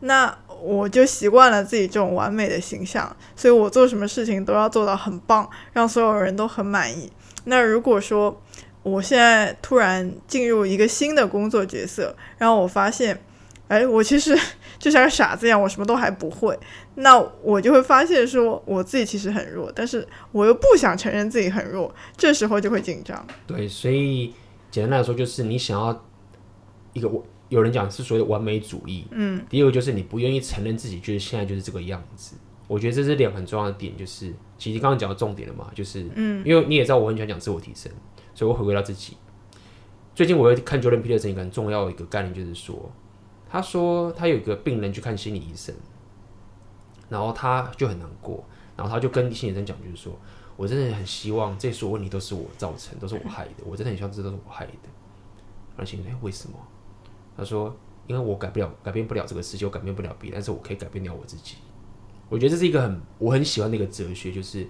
[0.00, 7.10] 那我就习惯了自己这种完美的形象，所以我做什么事情都要做到很棒，让所有人都很满意。
[7.44, 8.40] 那如果说，
[8.82, 13.20] 我现在突然进入一个新的工作角色，然后我发现，
[13.68, 14.38] 哎，我其实
[14.78, 16.58] 就像个傻子一样，我什么都还不会。
[16.96, 23.26] 那我就会发现说，我自己其实很弱，但是我又不想承认自己很弱，这时候就会紧张。
[23.46, 24.34] 对，所以
[24.70, 26.04] 简单来说，就是你想要
[26.92, 29.06] 一个我，有人讲是所谓的完美主义。
[29.10, 29.44] 嗯。
[29.50, 32.34] 第二个就是你不愿意承认自己就是现在就是这个样子。
[32.66, 37.92] 我觉得这是两个很重要的点，就是其实刚刚讲到重点了嘛，就是嗯，因为你也知道我很喜欢讲自我提升。
[38.34, 39.18] 所以我回归到自己。
[40.14, 42.90] 最近我会看 Jordan Peterson 一个很重要的一个概念，就是说，
[43.50, 45.74] 他说他有一个病人去看心理医生，
[47.10, 48.42] 然后他就很难过，
[48.76, 50.18] 然后他就跟心理医生讲，就是说
[50.56, 54.72] 我真的很希望这所有问题都是我造成，都是我害的，我真的很希望这都是我害的。
[55.76, 56.54] 而且，哎，为什么？
[57.36, 57.74] 他说，
[58.06, 61.56] 因为我改不了，改变不了这个世界，我改变不了别人，但是我可以改变掉我自己。
[62.28, 64.66] 我觉得这是一个很我很喜欢的一个哲学，就是。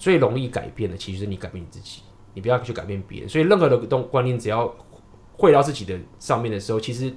[0.00, 2.00] 最容易改变的，其实是你改变你自己，
[2.32, 3.28] 你不要去改变别人。
[3.28, 4.74] 所以任何的东观念，只要
[5.36, 7.14] 汇到自己的上面的时候，其实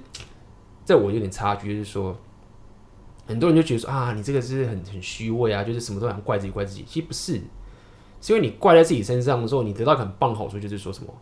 [0.84, 2.14] 在我有点差距，就是说，
[3.26, 6.84] 很多人就觉得说啊，你这个是很很虚伪啊，就是什么都想怪自己，怪自己。
[6.86, 7.40] 其实不是，
[8.20, 11.14] 是因为你怪在自己身上的时候，你得到很棒好处，就是说什么，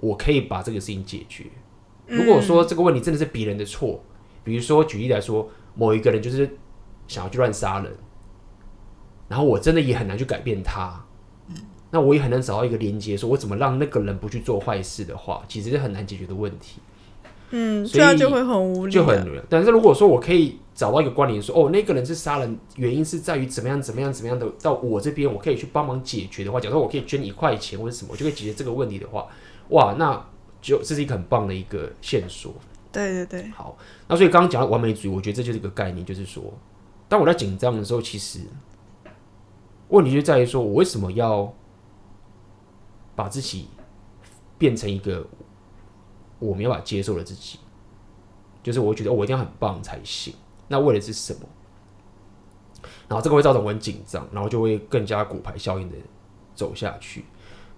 [0.00, 1.46] 我可以把这个事情解决。
[2.06, 4.02] 如果说这个问题真的是别人的错，
[4.44, 6.48] 比如说举例来说，某一个人就是
[7.08, 7.92] 想要去乱杀人，
[9.28, 11.02] 然后我真的也很难去改变他。
[11.90, 16.80] 那我也很难找到一个连接，说我怎么让那个人不去做坏事的话，其实是很难解决的问题。
[17.50, 19.42] 嗯，这样就会很无力，就很无聊。
[19.48, 29.26] 但是如果说我可以找到一个关联，说哦，那个人是杀人原因是在于怎么样怎么样怎么样的，到我这边我可以去帮忙解决的话，假如说我可以捐一块钱或者什么，我就可以解决这个问题的话，
[29.68, 30.22] 哇，那
[30.60, 32.54] 就这是一个很棒的一个线索。
[32.92, 33.76] 对对对，好。
[34.08, 36.42] 那所以刚刚讲到完美主义，我觉得这就是一个概念，就是说，
[37.08, 38.40] 当我在紧张的时候，其实
[39.88, 41.52] 问题就在于说我为什么要。
[43.16, 43.66] 把自己
[44.58, 45.26] 变成一个
[46.38, 47.58] 我没有办法接受的自己，
[48.62, 50.34] 就是我觉得我一定要很棒才行。
[50.68, 51.40] 那为的是什么？
[53.08, 55.96] 然后这个会造成我很紧张，然后就会更加骨牌效应的
[56.54, 57.24] 走下去。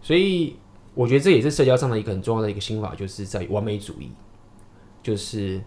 [0.03, 0.57] 所以
[0.99, 4.11] 我觉得这也是社交上的一个很重要的一个心法，就是在完美主义，
[5.01, 5.63] 就是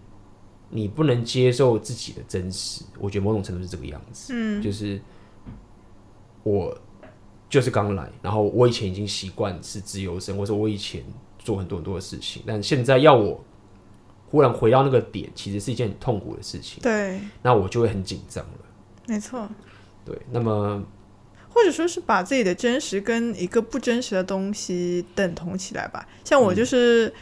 [0.70, 2.84] 你不能接受自己的真实。
[3.00, 5.00] 我觉得某种程度是这个样子，嗯，就是
[6.44, 6.78] 我
[7.50, 11.02] 就是刚来，然后我以前已经习惯是自由身，或者我以前
[11.40, 13.42] 做很多很多的事情，但现在要我
[14.28, 16.84] 忽然回到那个点，其实是一件很痛苦的事情。
[16.84, 18.60] 对，那我就会很紧张了。
[19.08, 19.48] 没错。
[20.04, 20.84] 对，那么。
[21.54, 26.08] 或者说是把自己的真实跟一个不真实的东西等同起来吧。
[26.24, 27.14] 像我就是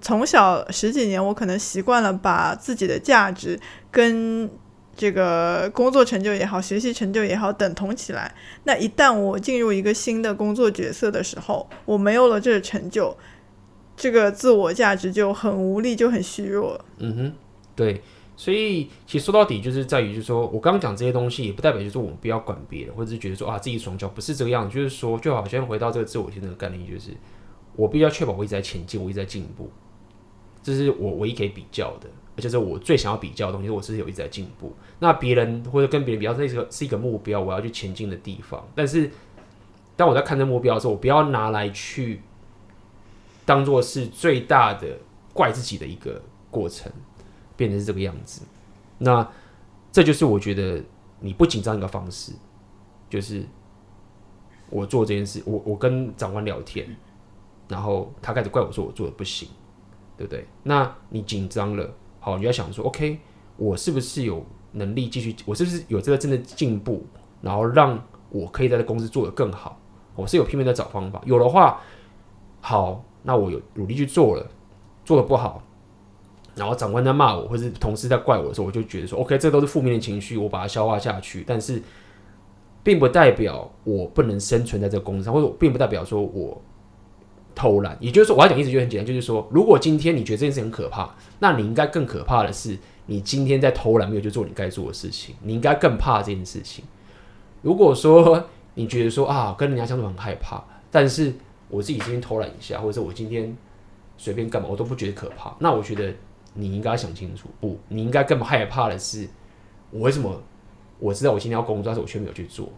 [0.00, 3.58] 从小十几年，我可能习惯了把自己的价值
[3.90, 4.50] 跟
[4.96, 8.34] 这个工作成就也好、学习成就也好等同起来。
[8.64, 13.16] 那一旦我进入一个新的工作角色的时候，我没有了这个成就，
[13.96, 16.84] 这个自我价值就很无力，就很虚弱。
[16.98, 17.32] 嗯哼，
[17.74, 18.02] 对。
[18.40, 24.74] 所以，其实说到底就是在于，就是说我刚刚讲这些东西，也不代表就是我们不要管别人，或者是觉得说啊自己爽脚，不是这个样子。
[24.74, 27.10] 就是说，就好像回到这个自我提升的概念，就是
[27.76, 29.70] 我必须要确保我一直在前进，我一直在进步，
[30.62, 33.68] 这是我唯一可以比较的，而且是我最想要比较的东西。
[33.68, 38.66] 我是有一直在进步，那别人或者跟别人比较，这是个是一个目标，我要去前进的地方。
[38.74, 39.10] 但是，
[39.96, 42.22] 当我在看这目标的时候，我不要拿来去
[43.44, 44.96] 当做是最大的
[45.34, 46.90] 怪自己的一个过程。
[47.60, 48.40] 变成是这个样子，
[48.96, 49.28] 那
[49.92, 50.82] 这就是我觉得
[51.20, 52.32] 你不紧张一个方式，
[53.10, 53.44] 就是
[54.70, 56.96] 我做这件事，我我跟长官聊天，
[57.68, 59.46] 然后他开始怪我说我做的不行，
[60.16, 60.46] 对不对？
[60.62, 63.18] 那你紧张了，好，你要想说，OK，
[63.58, 64.42] 我是不是有
[64.72, 65.36] 能力继续？
[65.44, 67.04] 我是不是有这个真的进步？
[67.42, 69.78] 然后让我可以在这公司做得更好？
[70.16, 71.78] 我是有拼命在找方法，有的话，
[72.62, 74.46] 好，那我有努力去做了，
[75.04, 75.62] 做的不好。
[76.60, 81.42] 然后长官在骂我，或是同事在怪我的时候，我就觉得说，OK，这都是负面的情绪，我把它消化下去。
[81.46, 81.82] 但是，
[82.82, 86.60] 并不代表我不能生存在这个公司上，或者并不代表说我
[87.54, 87.96] 偷懒。
[87.98, 95.34] 也就是说，我要讲意思就很简单，就是说，如果今天你觉得这件事很可怕，那你应该更可怕的是，你今天在偷懒，没有去做你该做的事情。
[95.42, 96.84] 你应该更怕这件事情。
[97.62, 98.44] 如果说
[98.74, 101.32] 你觉得说啊，跟人家相处很害怕，但是
[101.70, 103.56] 我自己今天偷懒一下，或者是我今天
[104.18, 106.12] 随便干嘛，我都不觉得可怕，那我觉得。
[106.52, 109.28] 你应该想清楚，不，你应该更害怕的是，
[109.90, 110.42] 我为什么
[110.98, 112.68] 我知道我今天要工作，但是我却没有去做？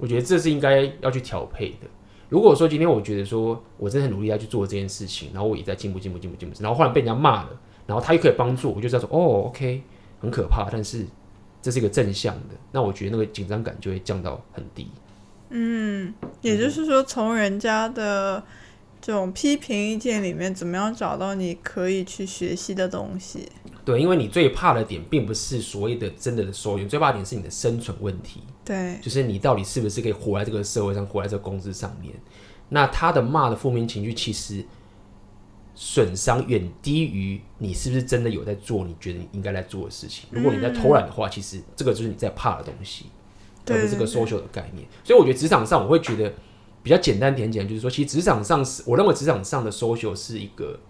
[0.00, 1.86] 我觉得这是应该要去调配的。
[2.28, 7.50] 如果说今天我觉得说我真的很努力要去做这件事情，然后我也在进步、进步、进步、进步，然后忽然被人家骂了，
[7.86, 9.82] 然后他又可以帮助，我就知道说哦，OK，
[10.20, 11.06] 很可怕，但是
[11.60, 14.88] 这是一个正向的，那我觉得那个紧张感就会降到很低。
[15.50, 18.42] 嗯，也就是说，从人家的。
[19.08, 23.48] 这种批评意见里面，怎么样找到你可以去学习的东西？
[23.82, 28.42] 对，因为你最怕的点，并不是所谓的真的的收益，最怕的点是你的生存问题。
[28.66, 32.12] 对，就是你到底是不是可以活在这个社会上，活在这个公司上面？
[32.68, 34.62] 那他的骂的负面情绪，其实
[35.74, 40.28] 损伤远低于你是不是真的有在做你觉得你应该在做的事情。
[40.30, 43.06] 如果你在偷懒的话，嗯、其实这个就是你在怕的东西，
[43.68, 44.86] 而不是这个 social 的概念。
[45.02, 46.30] 所以我觉得职场上，我会觉得。
[46.88, 50.80] 比较简单点讲，就是说，其实职场上是，我认为职场上的 social 是一个，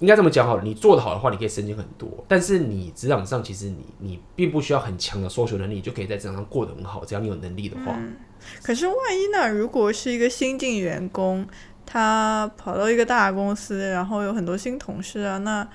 [0.00, 0.62] 应该这么讲好了。
[0.62, 2.22] 你做得好的话，你可以升迁很多。
[2.28, 7.02] 但是你职场上，其实你你并不需要很强的 social 能力，你就可以在职场上过得很好。
[7.06, 7.94] 只要你有能力的话。
[7.96, 8.14] 嗯。
[8.62, 9.48] 可是万一呢？
[9.48, 11.48] 如果是一个新进员工，
[11.86, 15.66] 他跑到一个大公司，然后有很多新同事啊，那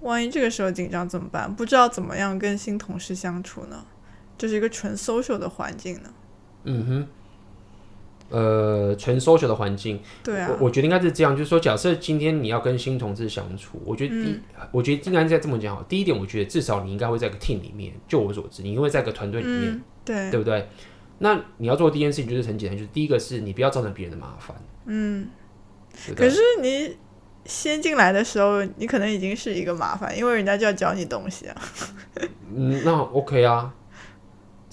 [0.00, 1.50] 万一这个时候紧张怎么办？
[1.54, 3.86] 不知道怎么样跟新同事相处呢？
[4.36, 6.10] 这，就是一个纯 social 的环境呢？
[6.64, 7.08] 嗯哼。
[8.28, 14.40] 呃，纯 social 的环境，对啊，我我觉得应该是这样，就是说，假设今天你要跟新同志相处，我觉得第，嗯、
[14.72, 15.82] 我觉得应该再这么讲好。
[15.84, 20.68] 第一点，我觉得至少你应该会在一个 team 里面，就我所知，你会在一个团队里面，嗯，对，对不对？
[21.18, 25.28] 那你要做的第一件事情就是很简单，就是第一个是你不要造成别人的麻烦，嗯，
[26.16, 26.96] 可是你
[27.44, 31.56] 先进来的时候，你可能已经是一个麻烦，因为人家就要教你东西啊。
[32.54, 33.72] 嗯，那 OK 啊。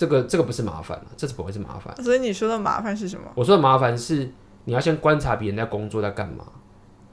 [0.03, 1.95] 这个这个不是麻烦，这是不会是麻烦。
[2.03, 3.23] 所以你说的麻烦是什么？
[3.35, 4.29] 我说的麻烦是
[4.65, 6.43] 你要先观察别人在工作在干嘛。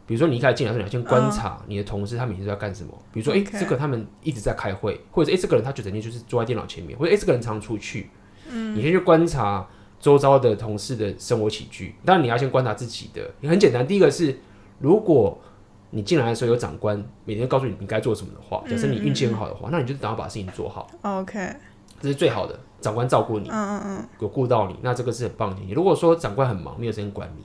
[0.07, 2.91] 比如说你一开始进来的时候，你要先观察你的同事他每天都在干什么。
[3.13, 8.11] 比如说，哎、嗯，这个他们一直在开会，或者哎，这个人他就整天就是坐在电脑前面，或者哎，这个人常出去。
[8.49, 9.65] 嗯，你先去观察
[10.01, 11.95] 周遭的同事的生活起居。
[12.05, 13.31] 当然你要先观察自己的。
[13.41, 14.37] 也很简单，第一个是
[14.81, 15.41] 如果
[15.93, 20.89] 你进来的时候有长官每天告诉你你该做什么的话，假设你运气很好的话，嗯嗯嗯，那你就等要把事情做好。
[21.03, 21.39] OK，
[22.01, 22.59] 这是最好的。
[22.81, 25.57] 长官照顾你，嗯嗯嗯，有顾到你，那这个是很棒的。
[25.67, 27.45] 你如果说长官很忙，没有时间管你，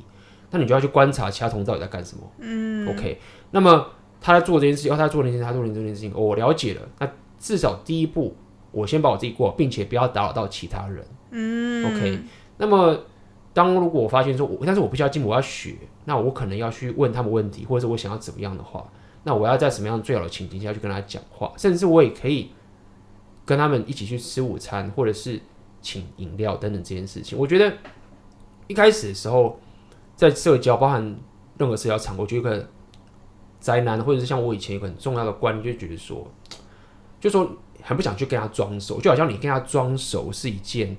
[0.49, 2.23] 那你就要去观察其他同事到底在干什么。
[2.39, 3.19] 嗯，OK。
[3.51, 3.85] 那么
[4.21, 6.81] 他在做这件事情，哦，他在做那件事情，他做那件事情，哦，我了解了。
[6.99, 8.33] 那至少第一步，
[8.71, 11.05] 我先把我自己过好，并且不要打扰到其他人。
[11.31, 12.19] 嗯，OK。
[12.57, 12.97] 那么
[13.53, 18.87] 当如果我发现说我，但是我不需要进步，我要学，那我可能要去问他们问题，或者是我想要怎么样的话，
[19.23, 22.51] 那我要在什么样最好的情境下去跟他讲话，甚至我也可以
[23.45, 25.39] 跟他们一起去吃午餐，或者是
[25.81, 27.37] 请饮料等等这件事情。
[27.37, 27.71] 我觉得
[28.67, 29.59] 一开始的时候，
[30.15, 31.15] 在社交，包含
[31.57, 32.69] 任何社交场合，我觉得一个
[33.59, 36.27] 宅男，或者是像我以前一个很重要的观念，就觉得说，
[37.19, 37.49] 就说
[37.83, 40.97] 很不想去跟他装熟，就好像你跟他装熟是一件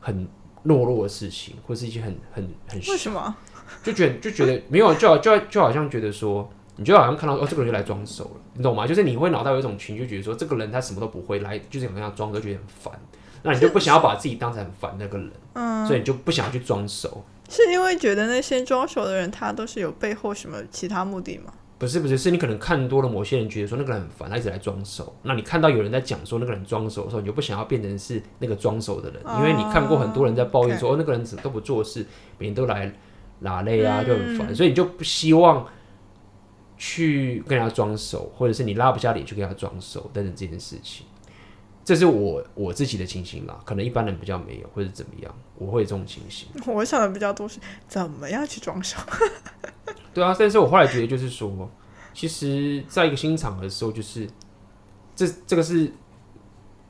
[0.00, 0.26] 很
[0.64, 3.36] 懦弱的事情，或是一件很很很为什么？
[3.82, 8.86] 就觉得就觉得没有，就好就就好像觉得说，你就好像看到哦，这个人就来装熟了，你懂吗？
[8.86, 13.00] 就是你会脑袋有一种群，就觉得说，这个人他什么都不会来，就是想跟他装，就觉得很烦。
[13.42, 17.24] 那你就不想要把自己当成很烦那个人，嗯，所以你就不想要去装熟。
[17.48, 21.52] 是因为觉得那些装熟的人，他都是有背后什么其他目的吗？
[21.78, 25.14] 不是不是，是你可能看多了某些人，觉得说那个人很烦，他一直来装熟。
[25.22, 32.04] 那你看到有人在讲说那个人装熟的时候，你就不想要变成是那个装熟的人，哦，因为你看过很多人在抱怨说.哦，那个人怎么都不做事，
[32.38, 32.92] 每天都来
[33.40, 35.64] 拉累啊，就很烦，嗯，所以你就不希望
[36.78, 41.04] 去跟人家装熟，或者是你拉不下脸去跟他装熟等等这件事情。
[41.84, 46.46] 这是我我自己的情形啦，可能一般人比较没有，或者怎么样，我会有这种情形。
[46.66, 48.98] 我想的比较多是怎么样去装熟。
[50.12, 51.68] 对啊，但是我后来觉得就是说，
[52.12, 54.28] 其实在一个新场合的时候，就是
[55.16, 55.90] 这这个是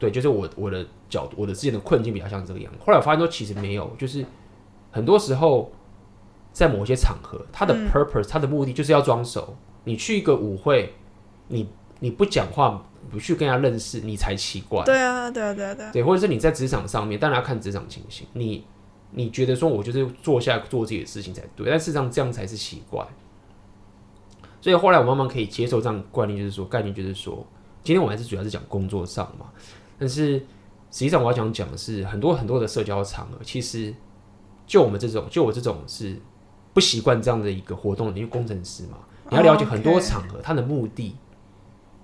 [0.01, 2.79] 对，就是我我的角度，我的之前的困境比较像这个样子。
[2.85, 4.27] 后来我发现说，其实没有，就是
[4.91, 5.71] 很多时候
[6.53, 9.57] 在某些场合，他的 purpose，它的目的就是要装熟。
[9.89, 10.93] 你去一个舞会，
[11.49, 11.69] 你
[12.01, 12.85] 你不讲话。
[13.11, 14.85] 不去跟他认识，你才奇怪。
[14.85, 15.93] 对啊，对啊，对啊，对啊。
[15.93, 18.27] 对，或者是你在职场上面，当然要看职场情形。
[18.35, 18.63] 你
[19.13, 23.07] 你觉得说，我就是坐下做自己的事情才对，但事实上这样才是奇怪。
[24.61, 27.47] 所以后来我慢慢可以接受这样的观念，就是说概念，就是说，
[27.83, 29.47] 今天我还是主要是讲工作上嘛。
[29.99, 33.95] 但是实际上我要想讲的是，很多很多的社交场合，其实
[34.67, 36.15] 就我们这种，就我这种是
[36.75, 38.99] 不习惯这样的一个活动，因为工程师嘛，
[39.31, 41.17] 你要了解很多场合，它的目的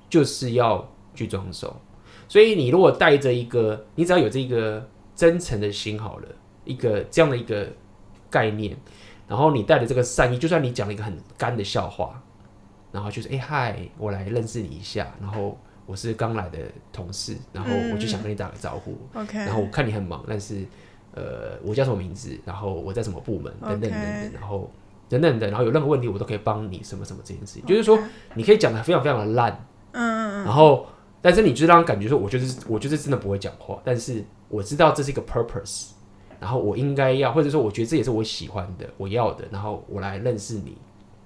[0.09, 0.89] 就是要。
[1.17, 1.73] 去装熟，
[2.27, 4.85] 所以你如果带着一个，你只要有这个
[5.15, 6.29] 真诚的心好了，
[6.65, 7.69] 一个这样的一个
[8.29, 8.77] 概念，
[9.29, 12.21] 然后你带着这个善意，就算你讲了一个很干的笑话，
[12.91, 15.57] 然后就是哎嗨，我来认识你一下，然后
[15.87, 16.59] 我是刚来的
[16.93, 20.67] 同事，然后我就想跟你打个招呼，OK，然后我看你很忙，但是
[21.13, 24.69] 呃，我叫什么名字，然后我在什么部门，等等等等，然后
[25.21, 27.99] 等等的，然后有任何问题我都可以帮你，什么什么这件事情，就是说
[28.35, 30.87] 你可以讲的非常非常的烂，嗯，然后。
[31.27, 35.93] 但是你就让人感觉说，我就是我就是真的不会讲话，但是我知道这是一个 purpose，
[36.39, 40.77] 然后我应该要，或者说我觉得这也是我喜欢的，我要的，然后我来认识你，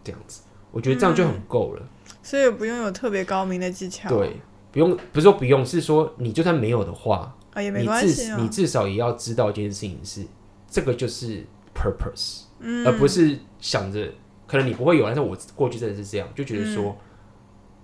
[0.05, 1.83] 这样子，我觉得这样就很够了。
[1.83, 4.09] 嗯，所以不用有特别高明的技巧。
[4.09, 4.37] 对，
[4.71, 10.23] 不用，不是说不用，是说你就算没有的话，啊也没关系，你至你至少也要知道一件事情是，
[10.71, 14.09] 这个就是 purpose，嗯，而不是想着
[14.47, 16.97] 可能你不会有，但是我过去真的是这样，就觉得说，嗯，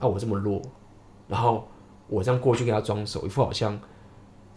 [0.01, 0.61] 啊我这么弱，
[1.29, 1.69] 然后。
[2.07, 3.77] 我这样过去跟他装熟，一副好像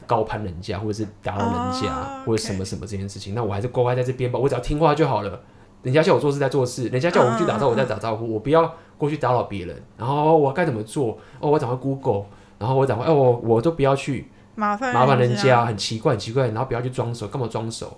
[0.06, 2.26] 高攀人家，或者是打扰人家，oh.
[2.26, 4.38] 或者什么什么这件事情，那我还是乖乖在这边吧。
[4.38, 5.42] 我只要听话就好了。
[5.82, 9.82] 人家叫我做事在做事，人家叫我去打招呼我在打招呼，我不要过去打扰别人。
[9.96, 11.18] 然后我该怎么做？
[11.40, 12.26] 哦，我赶快 Google，
[12.60, 16.48] 然后我赶快哦，我我都不要去麻烦麻烦人家，很奇怪很奇怪。
[16.48, 17.98] 然后不要去装熟，干嘛装熟？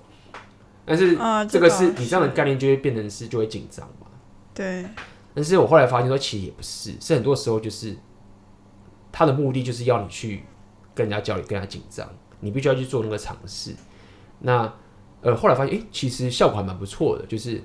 [0.89, 1.15] 但是
[1.47, 4.08] 这个是你这样的概念就会变成是就会紧张嘛？
[4.54, 4.84] 对。
[5.34, 7.95] 但是我后来发现说，其实也不是，是很多时候就是。
[9.12, 10.43] 他的目的就是要你去
[10.93, 12.08] 跟人家交流，跟人家紧张，
[12.41, 13.73] 你必须要去做那个尝试。
[14.38, 14.71] 那
[15.21, 17.25] 呃，后来发现，哎、欸，其实效果还蛮不错的。
[17.25, 17.60] 就是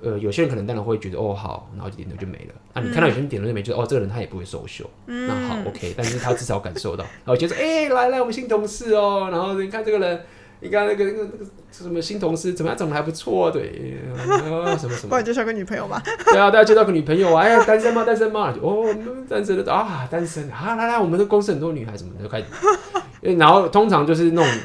[0.00, 2.54] 呃，有些人可能当然会觉得，哦，好，然后就点头就没了。
[2.72, 5.92] 那、啊、你看到有些人点头就没，就哦，这个人他也不会 social，嗯、那好，OK。
[5.94, 9.28] 但是他至少感受到，然后觉得，哎、欸，来来，我们新同事哦。
[9.30, 10.24] 然后你看这个人。
[10.60, 12.76] 你看那个那个那个什么新同事怎么样？
[12.76, 15.08] 长得还不错，对，啊、什么什么？
[15.08, 16.02] 帮你介绍个女朋友吧？
[16.24, 17.44] 对啊，大家介绍个女朋友啊！
[17.44, 18.04] 哎呀，单身吗？
[18.04, 18.52] 单身吗？
[18.60, 18.84] 哦，
[19.28, 20.74] 单身的啊，单身啊！
[20.74, 24.60] 来来，我们的公司很多女孩什么的就开始，然后通常就是那种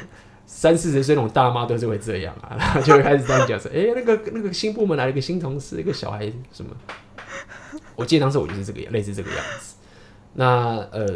[0.46, 6.74] 三四十岁那种大妈都是会这样啊，然后就会开始这样讲说：哎、欸，那个那个新部门来了一个新同事，一个小孩什么？
[7.94, 9.76] 我记得当时我就是这个样，类似这个样子。
[10.32, 11.06] 那呃，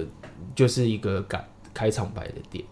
[0.55, 1.44] 就是一个开
[1.74, 2.64] 开场白的点，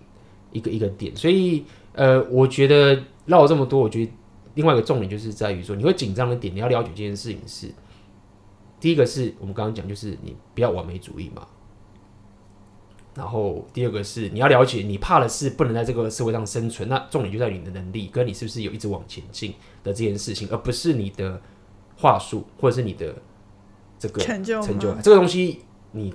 [0.53, 1.65] 一个一个点，所以。
[1.97, 4.13] 呃，我觉得绕了这么多，我觉得
[4.55, 7.69] 另外一个重点就是在于说，你会紧张的点，你要了解这件事情是，
[8.79, 11.49] 第一个是我们刚刚讲，就是你不要完美主义嘛。
[13.15, 21.41] 然后第二个是你要了解，你怕的是不能在这个社会上生存，那重点就在于你的能力跟你是不是有一直往前进的这件事情，而不是你的
[21.97, 23.15] 话术或者是你的
[23.99, 26.15] 这个成就成就这个东西你。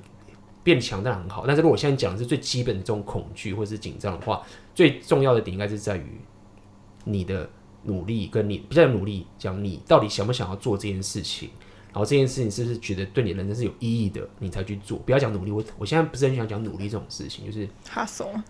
[0.63, 4.43] 变强当然很好，但是如果我现在讲的是最基本的这种恐惧或者是紧张的话，
[4.73, 6.21] 最重要的点应该是在于
[7.03, 7.49] 你的
[7.83, 11.49] 努力，跟你比较努力讲你到底想不想要做这件事情。
[11.93, 14.97] 然后这件事情是不是觉得对你人生是有意义的，你才去做？
[14.99, 18.41] 不要讲努力，我我现在不是很想讲努力这种事情，就是 hustle，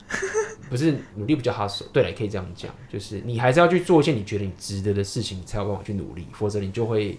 [0.69, 7.17] 不是努力不叫 hustle，对了，可以这样讲，就是你还是要去做一些你觉得你值得的事情，你才有办法去努力，否则你就会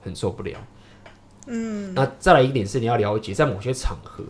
[0.00, 0.56] 很受不了。
[1.48, 4.24] 嗯，那再来一点是你要了解，在某些场合，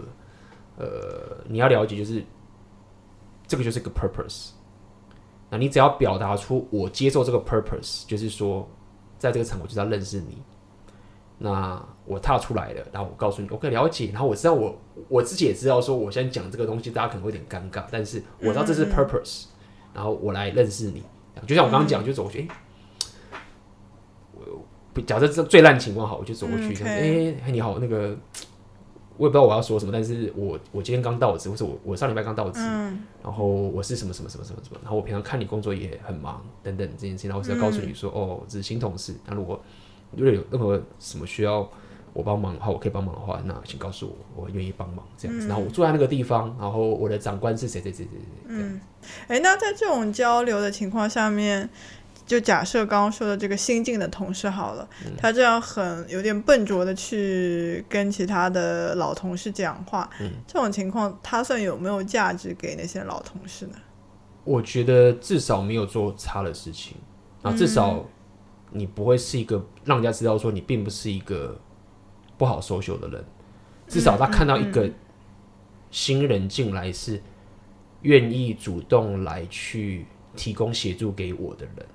[0.78, 2.24] 呃，你要了解就是
[3.46, 4.50] 这个就是个 purpose，
[5.50, 8.68] 那你只要表达出我接受这个 purpose，就是说
[9.18, 10.42] 在这个场我就是要认识你。
[11.38, 14.74] 那我踏出来了，然后我告诉你，我可以了解，然后我知道我
[15.06, 19.44] 我自己也知道，说我现在讲这个东西，大家可能会有点尴尬，但是我知道这是 purpose，
[19.92, 21.02] 然后我来认识你，
[21.46, 22.48] 就像我刚刚讲，就走过去，哎、
[24.34, 24.42] 嗯，
[24.94, 28.16] 我假设这最烂情况好，我就走过去，哎、嗯欸，你好，那个
[29.16, 39.60] 我也不知道我要说什么，但是我我今天刚到职，或者我我上礼拜刚到职，嗯、然后我是什么什么什么什么什么，然后我平常看你工作也很忙，等等这件事情，然后我是要告诉你说，嗯、哦，这是新同事，那如果
[40.12, 41.68] 如果有任何什么需要
[42.12, 45.46] 我帮忙的话，我可以帮忙的话，那请告诉我，我愿意帮忙这样子。
[45.46, 48.44] 嗯、然后我坐在那个地方，然后我的长官是谁谁谁谁谁。
[48.48, 48.80] 嗯，
[49.28, 51.68] 哎，那在这种交流的情况下面，
[52.26, 63.76] 就假设刚刚说的这个新进的同事好了，嗯、他这样很有点笨拙的去跟其他的老同事讲话，嗯、这种情况他算有没有价值给那些老同事呢？
[64.44, 66.96] 我觉得至少没有做差的事情，
[67.42, 68.04] 啊，至少、嗯。
[68.72, 71.58] 你不会是一个让人家知道说你并不是一个
[72.36, 73.24] 不好 social 的人，
[73.86, 74.90] 至少他看到一个
[75.90, 77.22] 新人进来是
[78.02, 80.04] 愿意主动来去
[80.34, 81.86] 提供协助给我的人，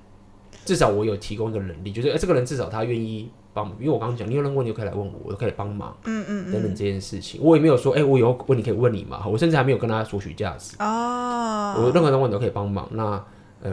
[0.66, 13.24] 至少我有提供一个能力，就是哎、欸，这个人至少他愿意帮忙，因为我刚刚讲，你有任何问题可以来问我，我都可以帮忙，嗯嗯等等这件事情，我也没有说哎、欸，我有问你可以问你嘛，我甚至还没有跟他索取价值哦，我任何的问题都可以帮忙，那。
[13.64, 13.72] 呃.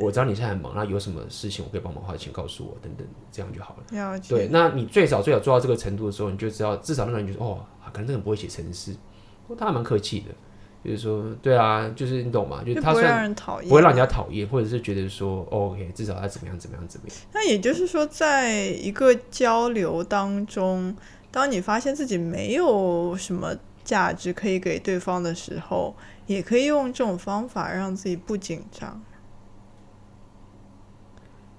[0.00, 3.82] 我知道你现在很忙，那有什么事情我可以帮忙的话，请告诉我，等等，这样就好了。
[3.90, 4.34] 了解。
[4.34, 7.58] 对，那你最少最少做到这个程度的时候，你就知道，至少那个人就说，哦，
[7.92, 8.96] 可能这个人不会写程式，
[9.58, 10.34] 他还蛮客气的，
[10.84, 12.62] 就是说，对啊，就是你懂吗？
[12.64, 17.16] 就是他不会让人讨厌，不会让人家讨厌，或者是觉得说，哦，OK，至少他怎么样怎么样怎么样。
[17.32, 20.96] 那也就是说，在一个交流当中，
[21.30, 23.54] 当你发现自己没有什么
[23.84, 25.94] 价值可以给对方的时候，
[26.26, 29.02] 也可以用这种方法让自己不紧张。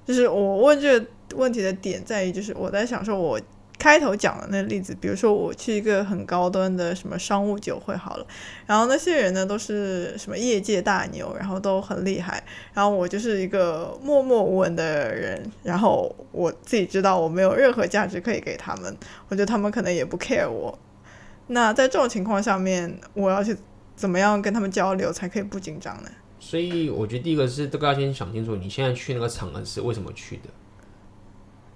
[0.06, 1.06] 就是我问这个
[1.36, 3.40] 问题的点在于，就是我在想说，我
[3.80, 8.28] 开头讲的那例子，比如说我去一个很高端的什么商务酒会好了，
[8.68, 18.96] 然后那些人呢都是什么业界大牛，然后都很厉害，然后我就是一个默默无闻的人，然后我自己知道我没有任何价值可以给他们，
[19.30, 20.78] 我觉得他们可能也不 care 我。
[21.48, 23.56] 那在这种情况下面，我要去
[23.96, 26.10] 怎么样跟他们交流才可以不紧张呢？
[26.40, 30.44] 所以我觉得第一个是这个要先想清楚，你现在去那个场合是为什么去的？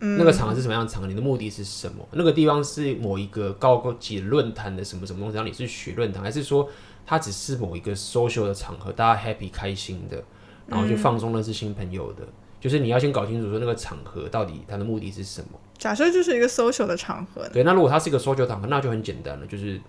[0.03, 1.07] 嗯，那个场合是什么样的场合？
[1.07, 2.05] 你的目的是什么？
[2.11, 5.37] 那个地方是某一个高级论坛的什么什么东西？
[5.37, 6.69] 让你是学论坛，还是说
[7.05, 10.21] 它只是某一个 social 的场合，大家 happy 开心的，
[10.67, 12.23] 然后去放松认识新朋友的？
[12.23, 15.59] 嗯，就是你要先搞清楚说那个场合到底它的目的是什么？
[15.77, 19.79] 假设就是一个 social 的场合，对，那如果它是一个 social 场合，那就很简单了，就是。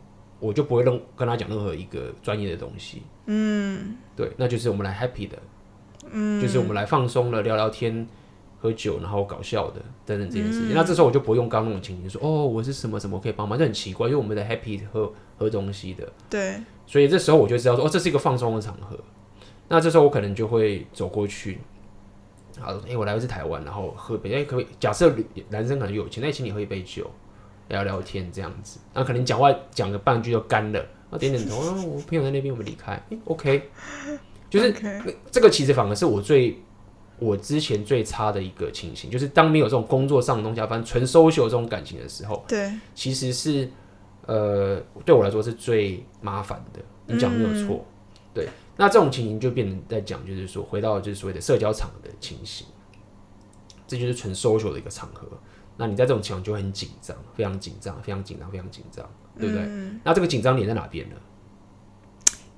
[0.40, 5.38] 我就不会跟跟他讲任何一个专业的东西，嗯，对，那就是我们来 happy 的，
[6.10, 8.06] 嗯，就是我们来放松了，聊聊天、
[8.64, 10.70] 喝酒，然后搞笑的等等这件事情。
[10.70, 16.56] 嗯、那这时候我就不用刚刚那种情景说，哦，我是什么什么可以帮忙，这很奇怪，因为我们的 happy 喝喝东西的，对，
[16.86, 18.98] 所以这时候我就知道说，哦，这是一个放松的场合。
[19.68, 21.58] 那这时候我可能就会走过去，
[22.58, 25.14] 好，哎、欸，我来的是台湾，然后喝杯，哎、欸，可以，假设
[25.50, 27.10] 男生可能有钱，那请你喝一杯酒。
[27.68, 33.70] 聊聊天这样子，那可能讲话讲个半句就干了，啊点点头，啊 我朋友在那边，我们离开，欸，OK，
[34.50, 34.74] 就是.
[35.30, 36.54] 这个其实反而是我最
[37.18, 43.68] 我之前最差的一个情形，就是当没有这种工作上的东西，反正纯 social 这种感情的时候，对，其实是
[44.26, 52.66] 呃对我来说是最麻烦的，你讲没有错，嗯、对，那这种情形就变成在讲，就是说回到就是所谓的社交场的情形，
[53.86, 55.26] 这就是纯 social 的一个场合。
[55.76, 59.04] 那你在这种情况就会很紧张，非常紧张，非常紧张，非常紧张，
[59.38, 59.64] 对不对？
[59.64, 61.16] 嗯、那这个紧张点在哪边呢？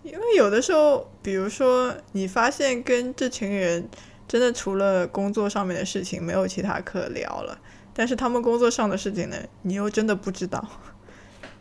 [0.02, 3.88] 因为有的时候，比如说你发现跟这群人
[4.28, 7.58] 真的除了工作上面的事情没有其他可聊了，
[7.94, 10.64] 但是他们工作上的事情呢，你又真的不知道。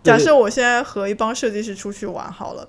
[0.04, 2.68] 假设我现在和一帮设计师出去玩好了，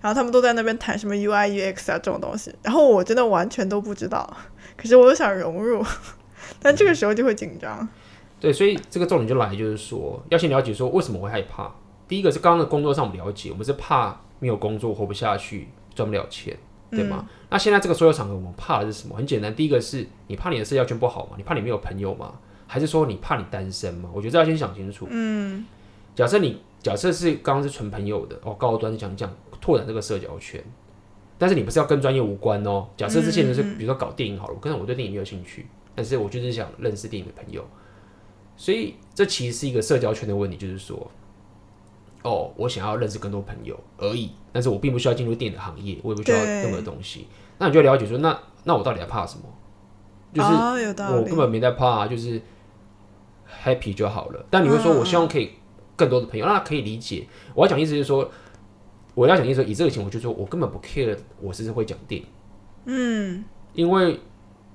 [0.00, 4.36] 然后他们都在那边谈什么 UI UX 啊这种东西，然后我真的完全都不知道，
[4.76, 5.84] 可是我又想融入，
[6.60, 7.88] 但这个时候就会紧张。
[8.40, 11.72] 对，所以这个重点就来，就是说要先了解说为什么会害怕。
[12.08, 16.56] 第一个是刚刚的工作上我们了解，我们是怕没有工作活不下去，赚不了钱。
[16.92, 17.26] 对吗？
[17.26, 19.16] 嗯、那现在这个所有场合，我们怕的是什么？
[19.16, 21.32] 很简单，第一个是你怕你的社交圈不好吗？
[21.36, 22.34] 你怕你没有朋友吗？
[22.66, 24.08] 还是说你怕你单身吗？
[24.14, 25.06] 我觉得这要先想清楚。
[25.10, 25.64] 嗯，
[26.14, 30.62] 假设你假设是刚刚是纯朋友的哦，高端讲讲拓展这个社交圈，
[31.38, 32.86] 但是你不是要跟专业无关哦。
[32.96, 37.64] 假设这些人是比如说搞电影好了，我跟我对电影没有兴趣，但是我就是想认识电影的朋友，
[38.56, 41.10] 所以这其实是一个社交圈的问题，就是说，
[42.22, 47.26] 哦，我想要认识更多朋友而已，但是我并不需要进入电影的行业，我也不需要任何东西。
[47.58, 49.44] 那你就了解说，那那我到底还怕什么？
[50.32, 50.48] 就是
[51.12, 52.40] 我根本没在怕，就是。
[53.62, 55.50] happy 就好了，但你会说，我希望可以
[55.94, 57.28] 更多的朋友，那可以理解。
[57.54, 58.28] 我要讲意思就是说，
[59.14, 62.26] 我要讲意思说，以这个情况，就是说我根本不 care，我是会讲电影，
[62.86, 63.44] 嗯，
[63.74, 64.18] 因为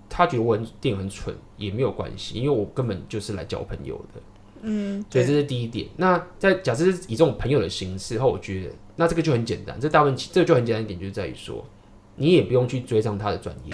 [0.07, 4.21] 他觉得我很电影很蠢也没有关系，因为我根本就是来交朋友的，
[4.61, 5.87] 嗯，所以这是第一点。
[5.97, 11.65] 那在假设是以这种朋友的形式后，我觉得那这个就很简单，这大问题这个就很简单一点，就是在于说，
[12.15, 13.73] 你也不用去追上他的专业。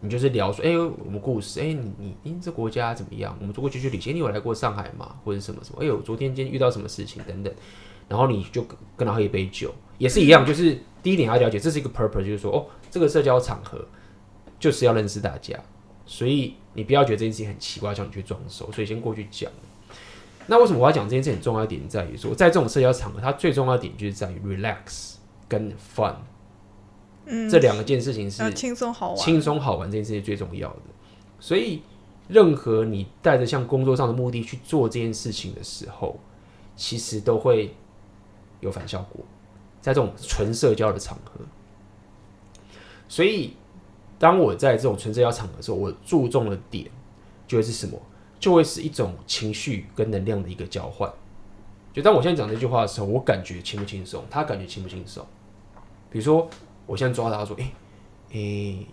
[0.00, 3.36] 你就是聊说，哎、欸，我们故事，哎、欸，你你，你这国家怎么样？
[3.40, 5.16] 我们坐过去去旅行，你有来过上海吗？
[5.24, 5.82] 或者什么什么？
[5.82, 7.52] 哎呦，昨天今天遇到什么事情等等，
[8.06, 8.64] 然后你就
[8.96, 13.84] 跟他喝一杯酒，也是一样，就是第一点要了解，这是一个 purpose，就是说，哦，这个社交场合
[14.60, 15.58] 就是要认识大家，
[16.08, 19.48] 所以你不要觉得这件事情很奇怪，叫你去装熟，所以先过去讲。
[20.46, 26.14] 那为什么我要讲这件事很重要一点在于说，在这种社交场合，它最重要的点就是在于 relax 跟 fun。
[27.26, 30.80] 嗯，这两个件事情是轻松好玩，轻松好玩这件事情最重要的。
[31.38, 31.82] 所以，
[32.26, 36.18] 任何你带着像工作上的目的去做这件事情的时候，
[36.74, 37.74] 其实都会
[38.60, 39.22] 有反效果。
[39.82, 41.40] 在这种纯社交的场合，
[43.08, 43.54] 所以
[44.18, 46.90] 当我在这种纯社交场合的时候，我注重的点
[47.46, 48.00] 就会是什么？
[48.40, 51.10] 就会是一种情绪跟能量的一个交换。
[51.92, 55.24] 就当我现在讲这句话的时候，我感觉轻不轻松，他感觉轻不轻松。
[56.10, 56.48] 比如说。
[56.88, 57.70] 我现在抓他说：“哎、
[58.30, 58.86] 欸，哎、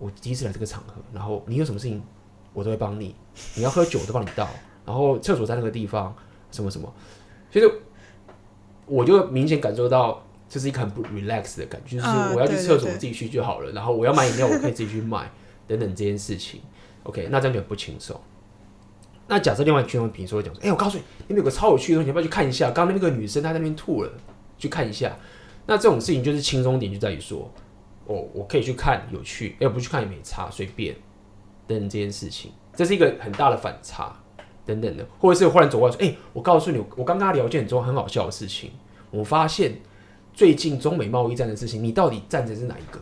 [0.00, 2.02] 我第一次来这个场合，然后你有什么事情，
[2.52, 3.14] 我都会帮你。
[3.54, 4.48] 你要喝酒，我都帮你倒。
[4.84, 6.12] 然后厕所在那个地方，
[6.50, 6.92] 什么什么。
[7.52, 7.72] 其实
[8.86, 10.20] 我就明显感受到，
[10.54, 13.72] 这是一个很不 relax 的感觉，就是我要去厕所，我自己去就好了。
[13.72, 15.28] 然后我要买饮料，我可以自己去买，
[15.66, 16.60] 等等这件事情。
[17.02, 18.16] OK，那这样就很不轻松。
[19.26, 22.70] 那假设另外一群众，比如说讲说，哎、欸，我告诉你，那边有个超有趣的东西，你要不要去看一下？
[22.70, 24.12] 刚刚那个女生她在那边吐了，
[24.56, 25.16] 去看一下。”
[25.66, 27.50] 那这种事情就是轻松点，就在于说，
[28.06, 30.94] 哦，我可以去看有趣，要不去看也没差，随便
[31.66, 34.14] 等等这件事情，这是一个很大的反差
[34.64, 38.70] 等等的，或者是忽然走过来说，哎、欸，我告诉你，我刚刚聊件很重要很好笑的事情，
[39.10, 39.74] 我发现
[40.34, 43.00] 最近中美贸易战的事情，你到底站的是哪一个？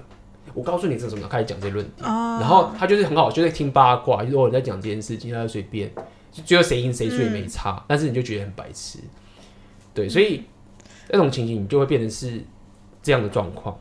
[0.55, 5.91] 我告诉你这是什么，开始讲这论点，然后他就是很好，就在听八卦，就是我在讲这件事情，他就随便，
[6.31, 8.99] 就觉得谁赢谁输也没差，嗯、但是你就觉得很白痴，
[9.93, 10.45] 对，所以。
[11.09, 12.41] 那种情形，你就会变成是
[13.03, 13.77] 这样的状况。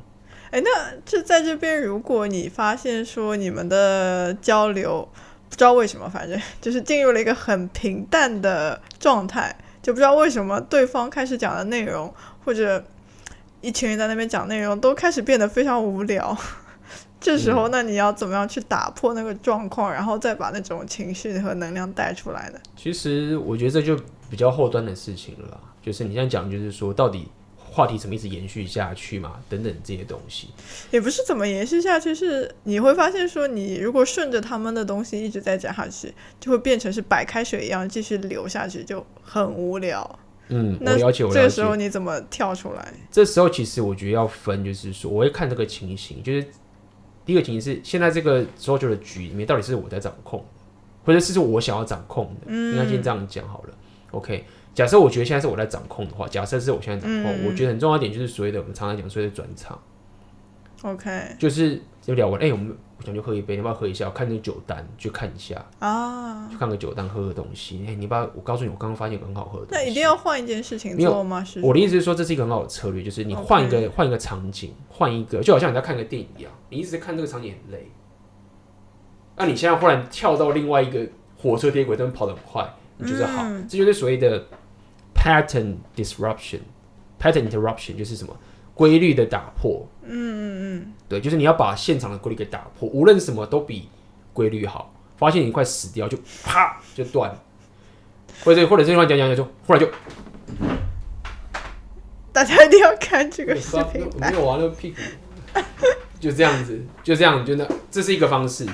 [0.49, 5.07] 哎、欸，那就在这边，如果你发现说你们的交流
[5.47, 12.83] 不知道为什么，反正就是进入了一个很平淡的状态，就不知道为什么对方开始讲的内容，或者
[13.62, 16.36] 一群人在那边讲内容，都开始变得非常无聊。
[17.22, 22.59] 这时候，那你要怎么样去打破那个状况，然后再把那种情绪和能量带出来呢？
[22.76, 23.95] 其实我觉得这就
[24.30, 25.59] 比较后端的事情了。
[25.84, 29.34] 就是你现在讲，就是说到底话题怎么一直延续下去嘛？
[29.47, 30.49] 等等这些东西，
[30.89, 40.20] 也不是怎么延续下去，是你会发现说，你如果顺着他们的东西一直在讲下去，就会变成是白开水一样继续流下去，就很无聊。
[40.51, 41.39] 嗯，我了解，我了解。
[41.39, 42.93] 这个时候你怎么跳出来？
[43.09, 46.45] 这时候其实我觉得要分，就是说我会看这个情形，就是。
[47.23, 50.43] 第一个情形是，现在这个 social 的局里面，到底是我在掌控，
[51.05, 52.47] 或者是我想要掌控的？
[52.47, 53.69] 嗯，应该先这样讲好了。
[54.09, 54.43] OK，
[54.73, 59.79] 假设我觉得现在是我在掌控的话，假设是我现在掌控，嗯、我觉得很重要一点就是所谓的我们常常讲所谓的转场。
[60.81, 64.05] OK，就是就聊完，哎、欸，我们我想去喝一杯，你要不要喝一下？
[64.05, 67.81] 我看那个酒单，去看一下啊，去看个酒单，喝个东西。
[67.87, 69.67] 哎、欸，你把我告诉你，我刚刚发现有个很好喝的。
[69.71, 71.43] 那一定要换一件事情做吗？
[71.43, 77.89] 是我的意思是说，这是一个很好的策略，就是你换一个换.一个场景，换一个，就好像你在看个电影一样，你一直在看这个场景很累。
[79.37, 83.43] 那你现在忽然跳到另外一个火车铁轨，这边跑得很快，你觉得好？
[83.45, 84.45] 嗯、这就是所谓的
[85.15, 88.35] pattern disruption，pattern interruption 就是什么？
[88.73, 93.89] 规律的打破，嗯嗯嗯，对，就是你要把现场的规律给打破，无论什么都比
[94.33, 94.93] 规律好。
[95.17, 97.31] 发现你快死掉，就啪就断，
[98.43, 99.87] 或者或者这句话讲讲讲就忽然就，
[102.33, 105.59] 大家一定要看这个视频，没有玩那个屁股，
[106.19, 108.67] 就这样子，就这样，就那这是一个方式。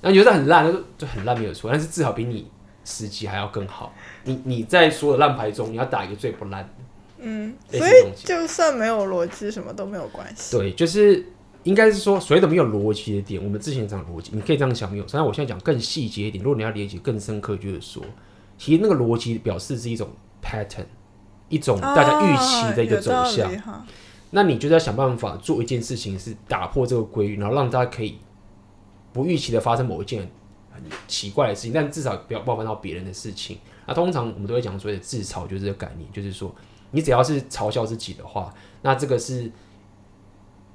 [0.00, 2.50] 那你觉得很烂，就就很烂没有错，但是至少比你
[2.82, 3.92] 十级还要更好。
[4.24, 6.70] 你你在所有烂牌中，你要打一个最不烂的。
[7.22, 10.56] 嗯，所以就算没有逻辑，什么都没有关系。
[10.56, 11.24] 对，就是
[11.64, 15.06] 应该是说，所谓的没有逻辑的点，我们之前讲逻辑，你可以这样想，没有。
[15.06, 18.02] 虽然我现在讲更细节一点，如果你要理解更深刻，就是说，
[18.56, 20.08] 其实那个逻辑表示是一种
[20.42, 20.86] pattern，
[21.50, 23.52] 一种大家预期的一个走向。
[23.56, 23.86] 啊、
[24.30, 28.16] 那你就要想办法做一件事情，是打破这个规律，然后让大家可以
[29.12, 30.26] 不预期的发生某一件
[30.72, 33.58] 很奇怪的事情，但至少不要冒犯到别人的事情。
[33.86, 36.54] 那通常我们都会讲所谓的自嘲，就是这个概念，就是说。
[36.90, 39.50] 你只要是嘲笑自己的话，那这个是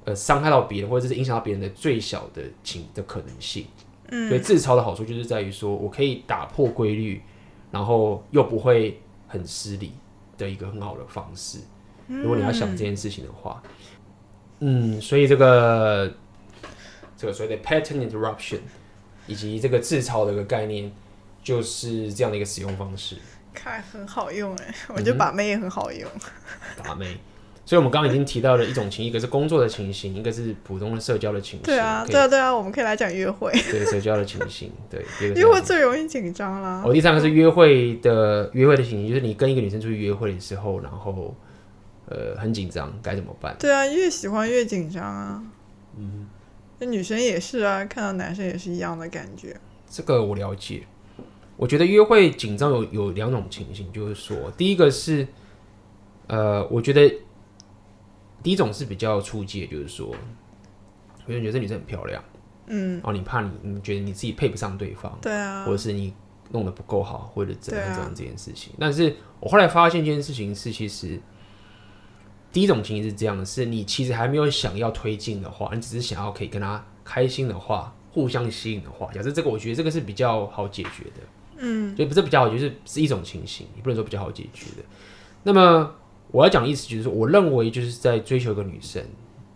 [0.04, 3.66] 呃伤害到别人或者是影响到别人的最小的情的可能性。
[4.08, 7.20] 嗯，所以自嘲的好处就是在于说我可以打破规律，
[7.70, 9.92] 然后又不会很失礼
[10.38, 11.58] 的一个很好的方式。
[12.06, 13.60] 如果你要想这件事情的话，
[14.60, 16.14] 嗯，所以这个
[17.16, 18.60] 这个所谓的 pattern interruption
[19.26, 20.92] 以及这个自嘲的一个概念，
[21.42, 23.16] 就是这样的一个使用方式。
[23.56, 26.08] 看很好用哎， 我觉得把妹也很好用。
[26.84, 27.16] 把妹，
[27.64, 31.62] 所以我们刚刚已经提到了一种情，一个是工作的情形，一个是普通的社交的情形。
[31.62, 33.50] 对啊，对啊，对啊，我们可以来讲约会。
[33.70, 35.04] 对社交的情形，对。
[35.34, 36.82] 约会最容易紧张啦。
[36.84, 41.34] 哦，第三个是约会的约会的情形，就是你跟一个女生出去约会的时候，然后
[42.08, 43.56] 呃很紧张，该怎么办？
[43.58, 45.42] 对啊，越喜欢越紧张啊。
[45.98, 46.28] 嗯，
[46.78, 49.56] 那女生也是啊，看到男生也是一样的感觉。
[49.88, 50.82] 这个我了解。
[51.56, 55.26] 我觉得约会紧张有有两种情形，就是说，第一个是，
[56.26, 57.08] 呃，我觉得
[58.42, 60.14] 第一种是比较初级，就是说，
[61.26, 62.22] 有人觉得这女生很漂亮，
[62.66, 66.12] 嗯，哦，你怕你你觉得你自己配不上对方，对啊，或者是你
[66.50, 68.72] 弄得不够好，或者怎样怎样这件事情。
[68.74, 71.18] 啊、但是我后来发现一件事情是，其实
[72.52, 81.22] 第一种情形是这样的：是你其实还没有想要推进的话，你只是想要可以跟他开心的话，互相吸引的话，假设这个，我觉得这个是比较好解决的。
[81.58, 84.82] 嗯，所以不是比较好，就是是一种情形，你不能说比较好解决的。
[85.42, 85.94] 那么
[86.30, 89.02] 我要讲的意思就是说，我认为就是在追求一个女生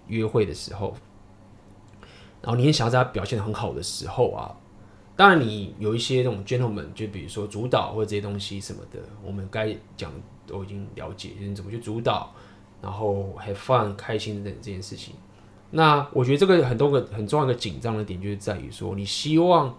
[0.07, 0.95] 约会的时候，
[2.41, 4.55] 然后你很想要在她表现的很好的时候啊，
[5.17, 10.13] 当然你有一些那种 gentleman，就比如说主导或者这些东西什么的，我们该讲
[10.47, 12.33] 都已经了解，就是你怎么去主导，
[12.81, 15.15] 然后 have fun 开心的这件事情。
[15.71, 19.77] 那我觉得这个很多个很重要的紧张的点，就是在于说你希望。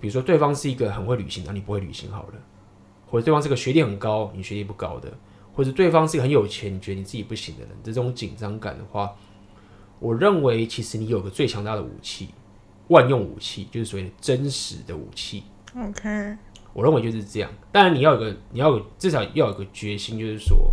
[0.00, 2.34] 比如说，对方是一个很会旅行的，你不会旅行好了；
[3.06, 5.08] 或者对方是个学历很高，你学历不高的；
[5.52, 9.14] 或者对方是一个很有钱，你觉得你自己不行的人，这种紧张感的话，
[9.98, 12.30] 我认为其实你有个最强大的武器，
[12.88, 15.44] 万用武器，就是所谓的真实的武器。
[15.76, 16.36] OK，
[16.72, 17.50] 我认为就是这样。
[17.70, 20.72] 当然，你要有个，你要有至少要有个决心，就是说，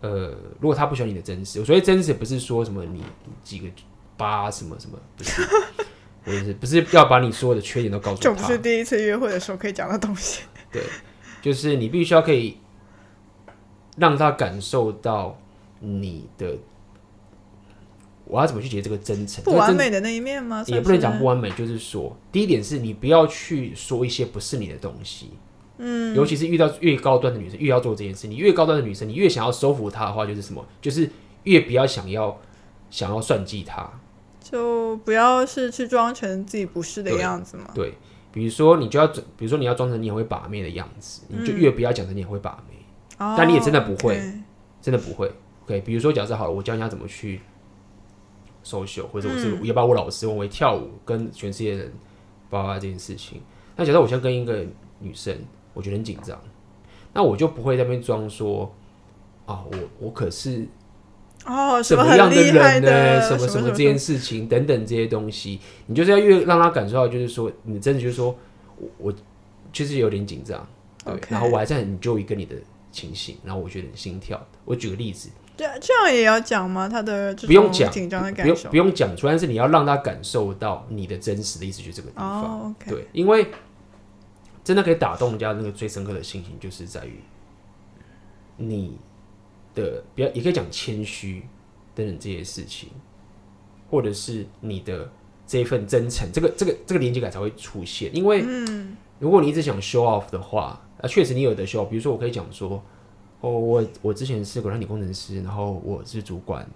[0.00, 0.28] 呃，
[0.60, 3.02] 如果他不喜欢你的真实，所谓真实不是说什么你
[3.42, 3.66] 几个
[4.16, 5.42] 八什么什么，不是。
[6.24, 10.42] 不是不是要把你所有的缺点都告诉他，就不是第一次约会的时候可以讲的东西。
[10.70, 10.82] 对，
[11.40, 12.58] 就是你必须要可以
[13.96, 15.38] 让他感受到
[15.80, 16.56] 你的，
[18.26, 19.42] 我要怎么去解这个真诚？
[19.44, 20.62] 不完美的那一面吗？
[20.66, 25.30] 也不能讲不完美，就是说，第一点是你不要去说一些不是你的东西。
[25.78, 28.28] 嗯，尤其是遇到越高端的女生，越要做这件事。
[28.28, 30.62] 你越高端的女生，你越想要收服她的话，就是什么？
[30.82, 31.10] 就是
[31.44, 32.38] 越不要想要
[32.90, 33.90] 想要算计她。
[34.50, 37.70] 就不要是去装成自己不是的样子嘛。
[37.74, 37.94] 对，
[38.32, 42.76] 比如说你就要，比如说你要装成你很会把妹的样子，嗯、你就越不要讲成你很会把妹。
[43.18, 44.40] 哦、但你也真的不会，okay、
[44.82, 45.30] 真的不会。
[45.64, 47.40] OK，比如说假设好了，我教人家怎么去
[48.64, 51.92] social，或者我是也把我老师我会跳舞，跟全世界人
[52.48, 53.40] 包括这件事情。
[53.76, 54.66] 那假设我现在跟一个
[54.98, 55.36] 女生，
[55.74, 56.36] 我觉得很紧张，
[57.12, 58.74] 那我就不会在那边装说
[59.46, 60.66] 啊，我我可是。
[61.46, 63.20] 哦，什么样的人呢？
[63.26, 68.36] 什么什么这件事情等等这些东西，你就是要越让他感受到，就是说，你真的就是说，
[68.76, 69.14] 我我
[69.72, 70.66] 确实有点紧张，
[71.02, 71.30] 对，Okay.
[71.30, 72.54] 然后我还在很 enjoy 跟你的
[72.92, 74.38] 情形，然后我觉得很心跳。
[74.66, 76.86] 我举个例子，对，这样也要讲吗？
[76.86, 82.72] 他的不用讲紧张的感受，不用不用讲出来，但是你要让他感受到你的真实的意思，就这个地方，oh.
[82.86, 83.46] 对，因为
[84.62, 87.18] 真的可以打动人家那个最深刻的心情，就是在于
[88.58, 88.98] 你。
[89.80, 91.42] 的比较也可以讲谦虚
[91.94, 92.88] 等等这些事情，
[93.90, 95.10] 或者是你的
[95.46, 98.14] 这一份真诚，这个这个这个连接感才会出现。
[98.14, 98.44] 因为，
[99.18, 101.84] 如果你一直想 show off 的话，啊，确实你有的 show。
[101.86, 102.82] 比如说，我可以讲说，
[103.40, 106.68] 哦，我我之前是国产理工程师，然后我是主管，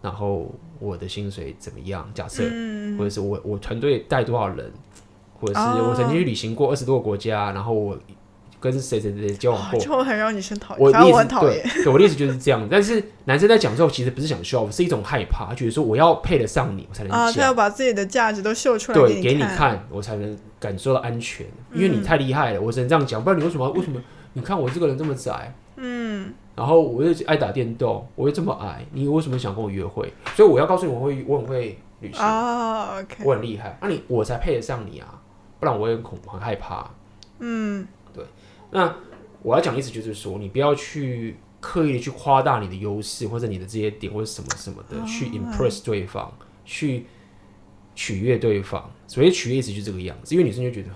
[0.00, 2.10] 然后我的薪水怎么样？
[2.14, 2.44] 假设，
[2.96, 4.72] 或者是我我团队带多少人，
[5.38, 7.98] 或者是我曾经去旅行过二十多个国家，然后我。
[8.60, 10.84] 跟谁谁谁交往过，就很让女生讨厌。
[10.84, 11.62] 我我很讨厌。
[11.82, 12.68] 对，我的意思就是这样。
[12.70, 21.46] 但是男生在讲之后，其实不是想 show，是一种害怕，他觉得说我要配得上你，我才能啊，他要把自己的价值都秀出来，对，给你看，我才能感受到安全。
[21.72, 23.24] 因为你太厉害了，我只能这样讲。
[23.24, 23.68] 不然你为什么？
[23.70, 24.00] 为什么？
[24.34, 30.12] 你看我这个人这么窄，嗯，然后我又爱打电动，我又这么矮，你为什么想跟我约会？
[30.36, 35.20] 所以我要告诉你，我会我很会旅行啊、oh,，OK，我很厉害，那、啊、你我才配得上你啊，
[35.58, 36.88] 不然我也很恐很害怕。
[37.40, 38.24] 嗯，对。
[38.70, 38.96] 那
[39.42, 46.32] 我要讲的意思就是说，你不要去刻意的去夸大你的优势或者你的这些点或者什么什么的，oh, 去 impress 对方
[46.64, 47.06] 去
[47.94, 48.90] 取悦对方。
[49.06, 50.90] 所以取悦意思就这个样子，因为女生就觉得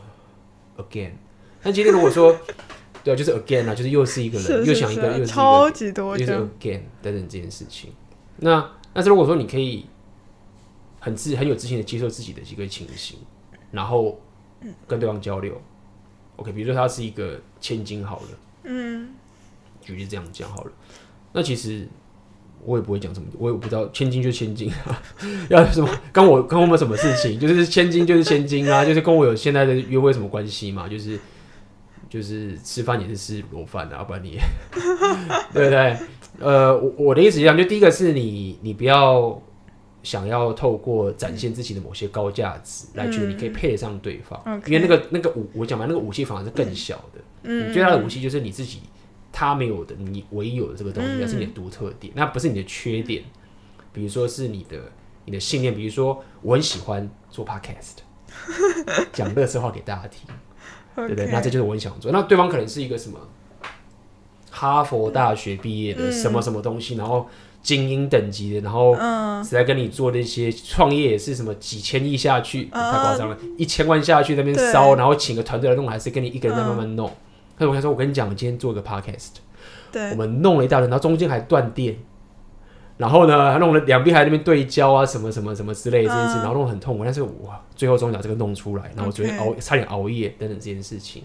[0.77, 1.11] again。
[1.63, 2.37] 但今天如果说
[3.03, 7.93] 对啊，就是 again 啊，就是又是一个人，是是是又想一个，又是一个超级多，又是 again 等等这件事情。
[8.37, 9.87] 那但是如果说你可以
[11.01, 13.19] 很自很有自信的接受自己的一个情形，
[13.71, 14.21] 然后
[14.87, 15.61] 跟对方交流。
[16.37, 18.29] OK，比如说他是一个千金好了，
[18.65, 19.11] 嗯，
[19.81, 20.73] 举例这样讲好了。
[21.33, 21.87] 那其实
[22.65, 25.03] 我也不会讲什么，我也不知道千金就千金啊，
[25.49, 27.39] 要什么跟我跟我们什么事情？
[27.39, 30.89] 就是千金就是千金啊，就是跟我有现在的约会什么关系嘛？
[30.89, 31.19] 就是
[32.09, 34.39] 就是吃饭也是吃螺饭啊，不然你
[35.53, 35.97] 对不对？
[36.41, 39.41] 呃，我我的意思一样，就第一个是你你不要。
[40.05, 47.21] 想要透过展现自己的某些高价值，来觉得你可以配得上对方，嗯、因为那个那个武，我讲嘛，那个武器反而是更小的。
[47.45, 48.81] 嗯，你最大的武器就是你自己，
[49.33, 53.25] 他没有的，你唯一有的这个东西，那、嗯、是你的独特点，那不是你的缺点。
[53.95, 54.79] 比如说是你的
[55.25, 58.05] 你的信念，比如说我很喜欢做 podcast，
[59.11, 60.29] 讲乐色话给大家听，
[60.97, 61.31] 对不对？
[61.33, 62.13] 那这就是我很想做。
[62.13, 63.19] 那对方可能是一个什么
[64.51, 67.27] 哈佛大学毕业的什么什么东西，嗯、然后。
[67.65, 68.95] 精英等级的，然后
[69.43, 77.09] 是在跟你做那些创业，也是什么几千亿下去，太夸张了，一千万下去那边烧，然后请个团队来弄，还是跟你一个人在慢慢弄。
[77.57, 79.31] 所以我跟他说，我跟你讲，我今天做一个 podcast，
[79.91, 81.97] 对，我们弄了一大轮，然后中间还断电，
[82.99, 91.23] 然后呢，还弄了两边还在那边对焦啊，什么什么什么之类的这件事，然后弄得很痛苦，但是哇，最后终于把这个弄出来，然后我昨天熬差点熬夜等等这件事情，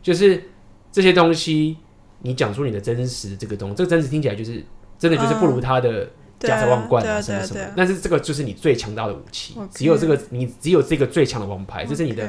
[0.00, 0.50] 就是
[0.92, 1.78] 这些东西，
[2.20, 4.64] 你讲出你的真实这个东西，这个真实听起来就是。
[5.04, 6.08] 真的就是不如他的
[6.40, 7.60] 家财万贯啊，什么什么。
[7.76, 12.26] 但是这个就是你最强大的武器，只有这个，你只有这个最强的王牌，这是你的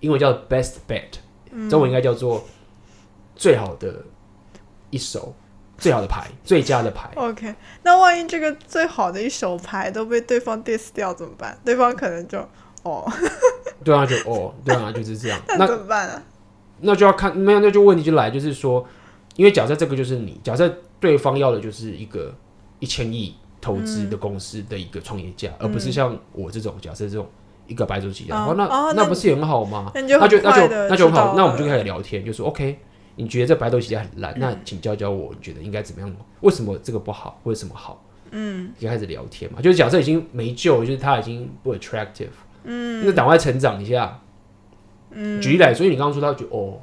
[0.00, 2.46] 英文叫 best bet，中文应该叫做
[3.34, 4.04] 最好的
[4.90, 5.34] 一手，
[5.78, 7.08] 最好的牌，最佳的牌。
[7.14, 11.58] OK，那万一这个最好的一手牌都被对方 diss 掉怎么办？
[11.64, 12.46] 对方可能就
[12.82, 13.10] 哦，
[13.82, 15.40] 对啊，就哦，对啊，就是这样。
[15.56, 16.22] 那怎么办啊？
[16.80, 18.86] 那就要看，没有，那就问题就来，就是说，
[19.36, 20.70] 因为假设这个就是你，假设。
[21.00, 22.34] 对方要的就是一个
[22.80, 27.26] 一千亿投资的公司的一个创业家，嗯，而不是像我这种假设这种
[27.66, 29.90] 一个白手起家，哦，那，哦，那，不是也很好吗？
[29.94, 32.78] 那就那就那就，很好，那我们就开始聊天，就说 OK，
[33.16, 36.12] 你觉得这白手起家很烂，嗯，那请教教我，你觉得应该怎么样？
[36.40, 37.40] 为什么这个不好？
[37.44, 38.04] 为什么好？
[38.30, 42.28] 嗯，就开始聊天嘛，就是假设已经没救，就是他已经不 attractive，
[42.64, 44.20] 嗯，那赶快成长一下，
[45.10, 46.80] 嗯，举例来，所以你刚刚说他就哦，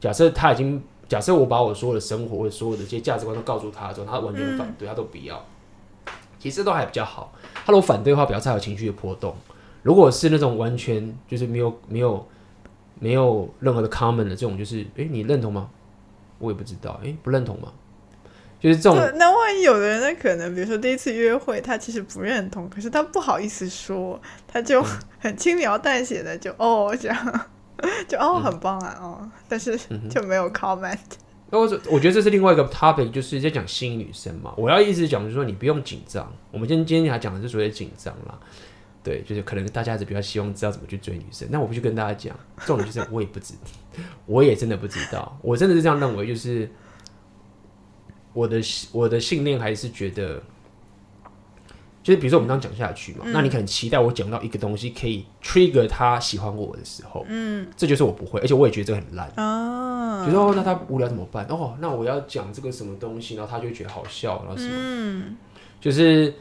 [0.00, 0.82] 假设他已经。
[1.08, 5.44] 假设我把我所有的生活或者所有的这些价值观都告诉他之后，他完全反对，他都不要，
[6.38, 7.32] 其实都还比较好。
[7.64, 9.34] 他如果反对的话，表示他有情绪的波动。
[9.82, 12.26] 如果是那种完全就是没有没有
[12.98, 15.68] 没有任何的 common 的这种，就是哎，你认同吗？
[16.38, 17.68] 我也不知道，哎，不认同吗？
[18.58, 18.98] 就是这种。
[19.16, 24.82] 那万一有的人，他可能比如说第一次约会，他其实不认同，可是他不好意思说，他就
[25.18, 27.46] 很轻描淡写的就哦这样。
[28.08, 30.98] 就哦，很棒啊，嗯、哦，但是就没有 comment。
[31.50, 34.54] 那我我觉得这是另外一个 topic，就是在讲吸引女生嘛。
[34.56, 36.32] 我要一直讲，就是说你不用紧张。
[36.50, 38.38] 我们今天今天还讲的是所谓的紧张啦，
[39.02, 41.46] 对，就是可能大家还是比较希望知道怎么去追女生。
[41.50, 43.54] 那我必须跟大家讲，重点就是我也不知，
[44.26, 45.38] 我也真的不知道。
[45.42, 46.70] 我真的是这样认为，就是
[48.32, 48.60] 我的
[48.92, 50.42] 我的信念还是觉得。
[52.04, 60.22] 就是比如说我们刚刚讲下去嘛，嗯，那你可能期待我讲到一个东西可以 trigger 他喜欢我的时候，嗯，这就是我不会，而且我也觉得这个很烂啊。
[60.26, 61.46] 比如说那他无聊怎么办？
[61.46, 65.36] 哦，那我要讲这个什么东西，然后他就觉得好笑，然后什么，嗯，
[65.80, 66.34] 就是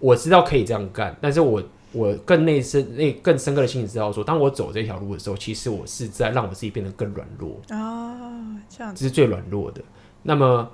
[0.00, 1.62] 我知道可以这样干，但是我
[1.92, 8.16] 我更内深、那更深刻的心里知道说，当我走这条路的时候，其实我是在让我自己变得更软弱啊，
[8.68, 9.80] 这样子，这是最软弱的。
[10.24, 10.68] 那么。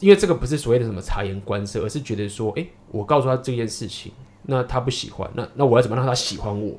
[0.00, 6.78] 因为这个不是所谓的什么察言观色，而是觉得说，哎，我告诉他这件事情，那他不喜欢，那那我要怎么让他喜欢我？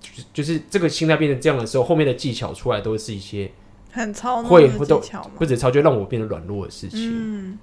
[0.00, 3.50] 就是就是这个心态变成这样的时候，后面的技巧出来都是一些
[3.92, 5.02] 很操会不都
[5.36, 7.10] 不止超，就让我变得软弱的事情。
[7.12, 7.58] 嗯，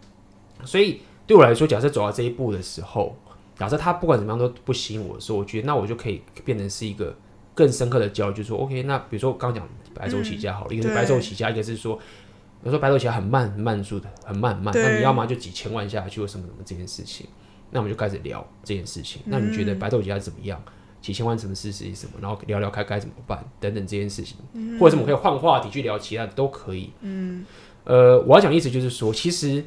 [0.64, 3.16] 所以对我来说，假设走到这一步的时候，
[3.58, 7.16] 假设他不管怎么样都不吸引我的时候，我觉得那我就可以变成是一个
[7.56, 12.00] 更深刻的交流，就是说，OK，那比如说我刚刚讲白手起家好了，嗯，一个是白手起家，一个是说。
[12.64, 14.74] 有时候白手起来很慢很慢速的，很慢很慢。
[14.76, 17.28] 那你要么就几千万下去，或什么什么这件事情，
[17.72, 19.22] 那我们就开始聊这件事情。
[19.26, 20.62] 嗯、那你觉得白手起来怎么样？
[21.02, 22.14] 几千万什么事是什么？
[22.22, 26.94] 然后聊聊看该怎么办等等这件事情，嗯、或者是我们可以换话题去聊其他的都可以。
[27.02, 27.46] 嗯，
[27.84, 29.66] 呃，我要讲的意思就是说，其实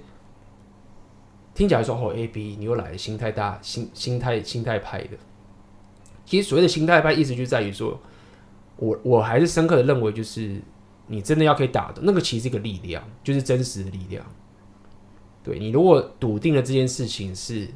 [1.55, 5.11] 听起来说哦，A B 你又来了，心态大，心心态心态派的。
[6.25, 8.01] 其实所谓的心态派，意思就在于说，
[8.77, 10.59] 我我还是深刻的认为，就是
[11.07, 14.25] 你真的要可以打的，那个其实是一个力量，就是真实的力量。
[15.43, 17.69] 对，你如果笃定了这件事情是，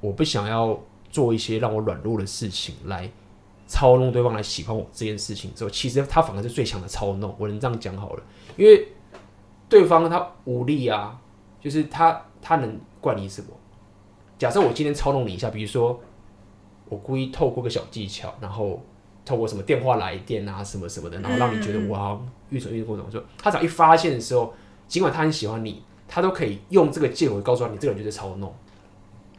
[0.00, 0.78] 我不想要
[1.10, 3.08] 做一些让我软弱的事情来
[3.66, 7.34] 操弄对方来喜欢我这件事情之后，其实他反而是最强的操弄。
[7.38, 8.22] 我能这样讲好了，
[8.56, 8.88] 因为
[9.68, 11.20] 对方他无力啊，
[11.60, 13.48] 就是他他能怪你什么？
[14.36, 16.00] 假设我今天操弄你一下，比如说
[16.88, 18.82] 我故意透过个小技巧，然后
[19.26, 24.54] 透过什么电话来电啊什么什么的，然后让你觉得我好像预存预过程，说他只要一发现的时候，
[24.88, 25.82] 尽管他很喜欢你。
[26.08, 28.54] 他都可以用这个借口告诉他，你这个人就是操弄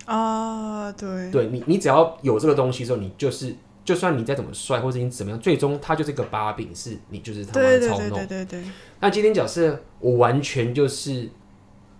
[0.03, 8.09] 啊，对，对你，你只要有这个东西之后，你就是，就算你再怎么帅或者你怎么样，最终他就是一个把柄，是你就是他妈的操弄。
[8.09, 8.71] 对对对对对。
[8.99, 11.29] 那今天假设我完全就是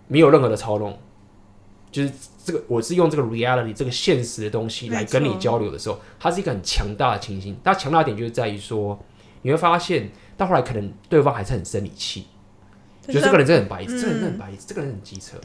[0.09, 0.99] 没有任何的操弄，
[1.89, 2.11] 就是
[2.47, 7.57] 这个我是用这个 reality 这个现实的东西来跟你交流的时候，它是一个很强大的情形。
[7.61, 8.97] 它强大的点就是在于说，
[9.41, 12.25] 你会发现到后来可能对方还是很生你气。
[13.05, 15.37] 觉得这个人真的很白痴，嗯、这个人很白痴，这个人很机车，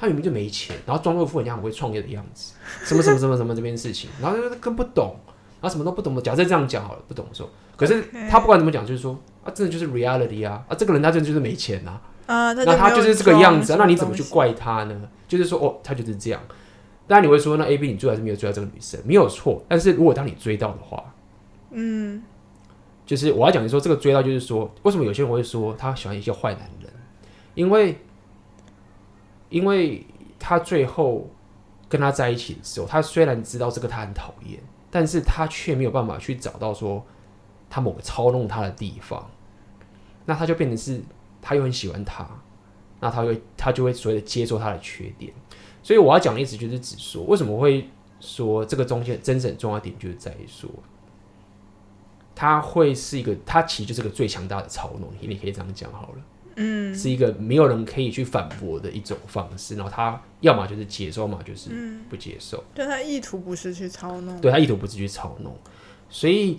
[0.00, 2.54] 他明明就没钱，然后装作富人家很会创业的样子，
[2.84, 5.14] 什么什么什么什么这边事情，然后就更不懂，
[5.60, 6.20] 然后什么都不懂的。
[6.20, 15.08] 假设这样讲好了，不懂的时候，可是他不管怎么讲，就是说啊，真的就是 reality 啊，啊，这个人他真的就是没钱呐，啊，那他就是这个样子，啊，那你怎么去怪他呢？
[15.26, 16.40] 就是说哦，他就是这样。
[17.06, 19.64] 当然你会说，那 A B 你最后还是没有追到这个女生，没有错。
[19.66, 21.02] 但是如果当你追到的话，
[21.70, 22.22] 嗯，
[23.06, 26.92] 就是我要讲的说，这个追到就是说，为什么有些人会说他喜欢一些坏男人？
[27.54, 27.98] 因为，
[29.48, 30.06] 因为
[30.38, 31.30] 他最后
[31.88, 34.60] 跟他在一起的时候，他虽然知道这个他很讨厌，
[34.90, 37.02] 但是他却没有办法去找到说
[37.70, 39.26] 他某个操弄他的地方，
[40.26, 41.00] 那他就变成是
[41.48, 42.28] 他又很喜欢他，
[43.00, 45.32] 那他会他就会所谓的接受他的缺点。
[45.82, 47.88] 所以我要讲的意思就是只说，为什么会
[48.20, 50.68] 说这个中间真正重要点就是在于说，
[52.34, 56.18] 他会是一个，他其实就是个最强大的操弄，你可以这样讲好了。
[56.56, 61.70] 嗯，是一个没有人可以去反驳的一种方式，然后他要么就是接受，嘛就是
[62.10, 62.62] 不接受。
[62.74, 65.56] 对，他意图不是去操弄，对，他意图不是去操弄，
[66.10, 66.58] 所以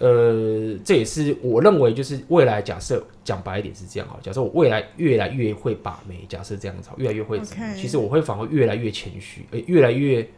[0.00, 7.38] 呃，这也是我认为就是未来假设讲白一点是这样哈，假设我未来越来越会把妹，假设这样子，越来越会.
[7.76, 10.28] 其实我会反而越来越谦虚，呃，越来越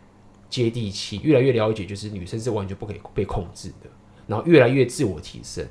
[0.50, 3.88] 接地气，越来越了解，就是女生是完全不可以被控制的，
[4.26, 5.66] 然后越来越自我提升。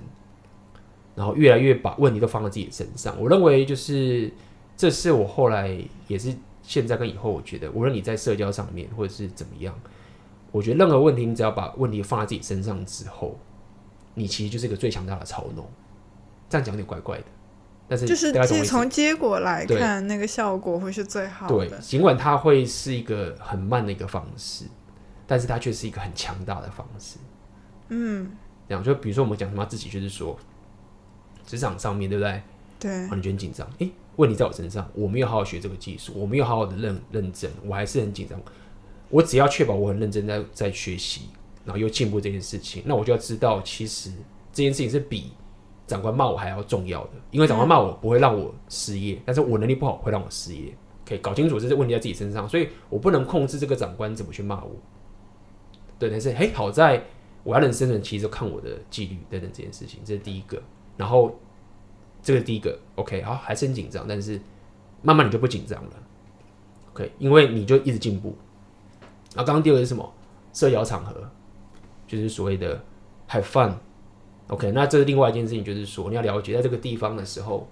[1.13, 4.31] 然后越来越把问题都放在自己身上，我认为就是
[4.77, 5.77] 这是我后来
[6.07, 6.33] 也是
[6.63, 9.77] 现在跟以后，我觉得无论你在社交上面或者是怎么样，
[10.53, 13.37] 我觉得任何问题你只要把问题放在自己身上之后，
[14.13, 15.65] 你其实就是一个最强大的操弄。
[16.49, 17.25] 这样讲有点怪怪的，
[17.87, 18.31] 但是就是
[18.65, 21.67] 从结果来看，那个效果会是最好的。
[21.67, 24.65] 对，尽管它会是一个很慢的一个方式，
[25.25, 27.17] 但是它却是一个很强大的方式。
[27.89, 28.31] 嗯，
[28.67, 30.37] 这样就比如说我们讲什么自己就是说。
[31.43, 32.41] 职场上面对不对？
[32.79, 33.67] 对，你觉得紧张？
[33.79, 38.39] 诶，问题在我身上，我没有好好学这个技术，我没有好好的认认真，我还是很紧张。
[39.09, 41.29] 我只要确保我很认真在在学习，
[41.63, 44.11] 然后又进步这件事情，那我就要知道，其实
[44.51, 45.31] 这件事情是比
[45.85, 47.11] 长官骂我还要重要的。
[47.31, 50.73] 因为长官骂我不会让我失业，但是我能力不好会让我失业。
[51.05, 54.71] 可以搞清楚这些问题在自己身上，所以我不能控制这个长官怎么去骂我。
[55.99, 57.03] 对，但是嘿，好在
[57.43, 60.61] 我要能生存，其实就看我的纪律等等这件事情，这是第一个。
[60.95, 61.37] 然后，
[62.21, 64.39] 这个第一个，OK，好，还是很紧张，但是
[65.01, 65.91] 慢慢你就不紧张了
[66.93, 68.35] ，OK，因为你就一直进步。
[69.33, 70.13] 然后刚刚第二个是什么？
[70.53, 71.29] 社交场合，
[72.11, 72.83] 就是所谓的
[73.29, 77.65] have fun，OK，那这是另外一件事情，就是说你要了解在这个地方的时候，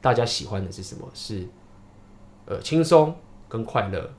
[0.00, 1.06] 大家喜欢的是什么？
[1.12, 1.46] 是
[2.46, 3.14] 呃轻松
[3.46, 4.10] 跟快乐，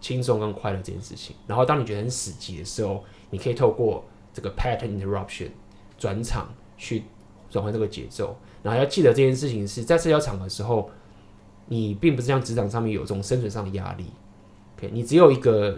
[0.00, 1.36] 轻松跟快乐这件事情。
[1.46, 4.02] 然后当你觉得很死寂的时候，你可以透过
[4.32, 5.50] 这个 pattern interruption
[5.98, 6.48] 转场
[6.78, 7.02] 去。
[7.50, 10.88] 转换这个节奏，然后要记得这件事情是在社交场的时候，
[11.66, 14.06] 你并不是像职场上面有这种生存上的压力
[14.78, 15.76] ，OK，你只有一个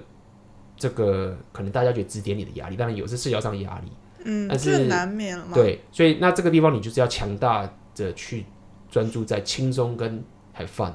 [0.83, 3.93] 这个可能大家觉得指点你的压力，当然有是社交上的压力，
[4.25, 5.53] 嗯，但是难免了嘛。
[5.55, 8.45] 对，所以那这个地方你就是要强大的去
[8.91, 10.25] 专注在轻松跟
[10.59, 10.93] have fun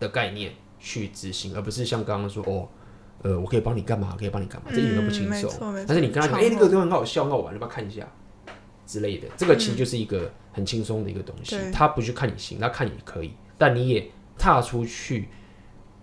[0.00, 2.68] 的概念去执行，而不是像刚刚说哦，
[3.22, 5.48] 呃，我可以帮你干嘛，可以帮你干嘛，这一点都不轻松。
[5.60, 8.04] 嗯、但是你跟他讲，哎、欸，那个都很好笑，很好玩，要不要看一下？
[8.84, 11.54] 之类的，这个其实就是一个很轻松的一个东西。
[11.54, 15.28] 嗯、他不去看你行，他看你可以，但你也踏出去，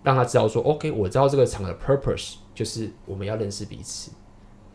[0.02, 4.10] 让他知道说，OK，我知道这个场的 purpose 就是我们要认识彼此。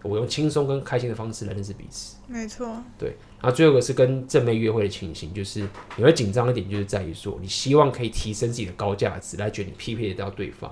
[0.03, 2.17] 我用轻松跟开心的方式来认识彼此。
[2.27, 2.67] 没错。
[2.95, 5.67] 对，然后最后一个是跟正妹约会的情形，就是
[5.97, 10.71] 你会紧张一点，就是在于说你希望可以提升自己的高价值，来觉得你匹配得到对方，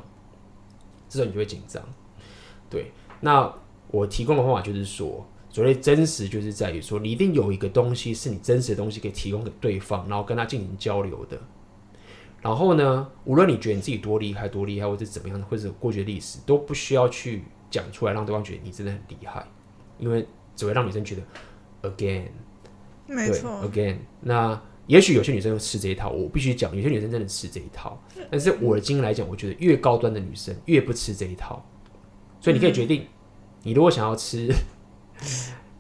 [1.10, 1.84] 这时候你就会紧张。
[2.70, 2.92] 对，
[3.22, 3.52] 那
[3.90, 11.42] 我提供的方法就是说，所谓真实，就是在于说你一定有一个东西是你真实的东西可以提供给对方，然后跟他进行交流的。
[12.44, 19.48] 然后呢，无论你觉得你自己多厉害、多厉害，或者怎么样，或者过去的历史，都不需要去讲出来，让对方觉得你真的很厉害，
[19.98, 22.28] 因为只会让女生觉得 again，
[23.08, 23.96] 没错，again。
[24.20, 27.98] 那也许有些女生吃这一套，我必须讲，有些女生真的吃这一套。
[28.30, 31.66] 但是我的经验来讲，我觉得越高端的女生越不吃这一套，
[32.42, 33.08] 所以你可以决定，
[33.62, 34.54] 你如果想要吃。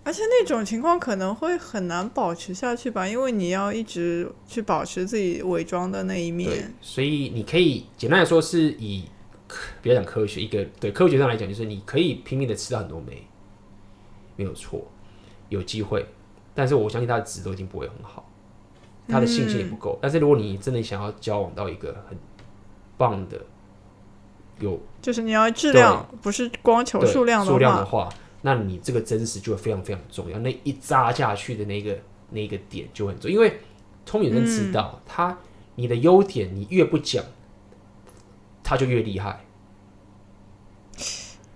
[0.06, 6.74] 而且那种情况可能会很难保持下去吧，因为你要一直去保持自己伪装的那一面。
[6.82, 9.06] 所以你可以简单来说，是以
[9.82, 13.26] 不要讲科学，一个对科学上来讲，就是你可以拼命的吃到很多酶，
[14.36, 14.86] 没有错，
[15.48, 16.06] 有机会。
[16.54, 18.30] 但是我相信他的值都已经不会很好，
[19.08, 19.94] 他的信心也不够。
[19.94, 22.18] 嗯、但是如果你真的想要交往到一个很
[22.98, 23.40] 棒的，
[24.60, 28.10] 有就是你要质量，不是光求数量数量的话。
[28.46, 31.98] 那你这个真实就会非常非常重要，那一扎下去的那个
[32.30, 33.60] 那个点就很重要，因为
[34.06, 35.38] 聪明人知道，嗯、他
[35.76, 37.24] 你的优点你越不讲，
[38.62, 39.46] 他就越厉害。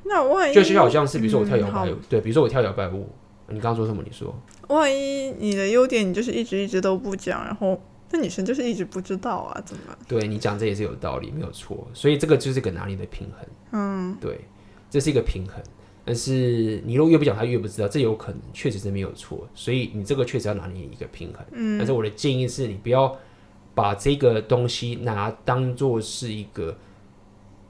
[0.04, 3.10] 那万一就好像是比如说我跳摇摆舞，对，比如说我跳摇摆舞，
[3.50, 4.02] 你刚刚说什么？
[4.06, 4.34] 你说
[4.70, 7.78] 万一你的优点你就是一直一直都不讲，然后
[8.12, 9.98] 那女生就是一直不知道啊，怎么办？
[10.08, 11.86] 对，你讲这也是有道理，没有错。
[11.94, 13.46] 所以这个就是个拿捏的平衡。
[13.74, 14.40] 嗯，对，
[14.90, 15.62] 这是一个平衡。
[16.08, 21.46] 但是你如果越不讲，他越不知道，这有可能确实是没有错，所以你这个确实要拿捏一个平衡。
[21.52, 23.14] 嗯，但是我的建议是你不要
[23.76, 26.78] 把这个东西拿当做是一个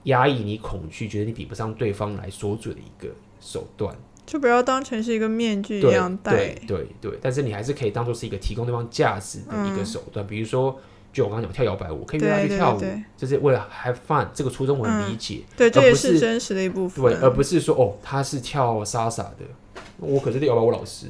[0.04, 3.10] 压抑你恐惧、觉得你比不上对方来锁住的一个
[3.42, 3.96] 手段，
[4.28, 6.32] 就不要当成是一个面具一样戴。
[6.32, 10.80] 对对对，但是你还是可以当做是一个提供对方价值的一个手段，嗯、比如说。
[11.18, 12.82] 就我刚刚讲跳摇摆舞，可以约他去跳舞，
[13.18, 14.28] 就是为了 have fun。
[14.36, 17.04] 这个初衷我很理解，嗯、对，这也是真实的一部分。
[17.06, 19.38] 对，而不是说哦，他是跳莎莎的，
[19.98, 21.08] 我可是摇摆舞老师。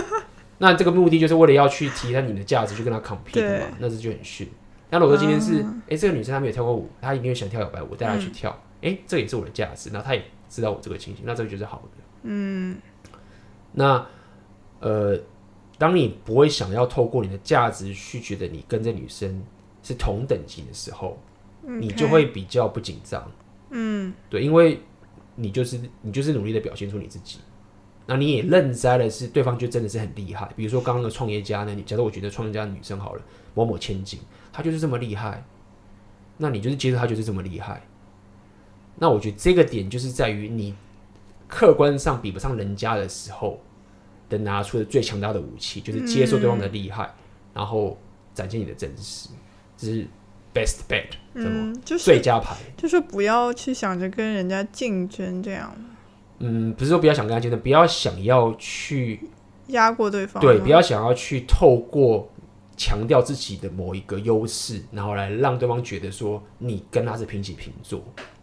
[0.58, 4.46] 那这个目的就是为了要去提升你的价值，去跟他 compete 嘛，那这就很逊。
[4.90, 8.50] 那如果说今天是，哎、嗯，这个女生她没有跳过舞，她一定会想跳摇摆舞，带她去跳，
[8.82, 9.88] 哎、嗯，这也是我的价值。
[9.90, 12.02] 那她也知道我这个情形，那这个就是好的。
[12.24, 12.76] 嗯，
[13.72, 14.06] 那
[14.80, 15.18] 呃。
[15.78, 19.42] 当你不会想要透过你的价值去觉得你跟这女生
[19.82, 21.18] 是同等级的时候.
[21.68, 23.28] 你就会比较不紧张。
[23.70, 24.80] 嗯，对，因为
[25.34, 27.40] 你就是你就是努力的表现出你自己，
[28.06, 30.48] 那你也认栽的是对方就真的是很厉害。
[30.54, 33.22] 比如说刚刚的创业家呢，你假如我觉得创业家的女生好了，
[33.52, 34.20] 某某千金，
[34.52, 35.44] 她就是这么厉害，
[36.36, 37.84] 那你就是接受她就是这么厉害。
[38.94, 40.72] 那我觉得这个点就是在于你
[41.48, 43.60] 客观上比不上人家的时候。
[44.28, 47.14] 的拿出的最强大的武器，就是接受对方的厉害，嗯、
[47.54, 47.96] 然后
[48.34, 49.28] 展现你的真实，
[49.76, 50.06] 这是
[50.54, 55.72] best bet，嗯，就是最佳牌，就是不要去想着跟人家竞争这样。
[56.38, 59.20] 嗯，不是说不要想跟他竞争，不要想要去
[59.68, 62.30] 压过对方，对，不要想要去透过
[62.76, 68.02] 强调自己的某一个优势，然后来让对方觉得说你跟他是平起平坐。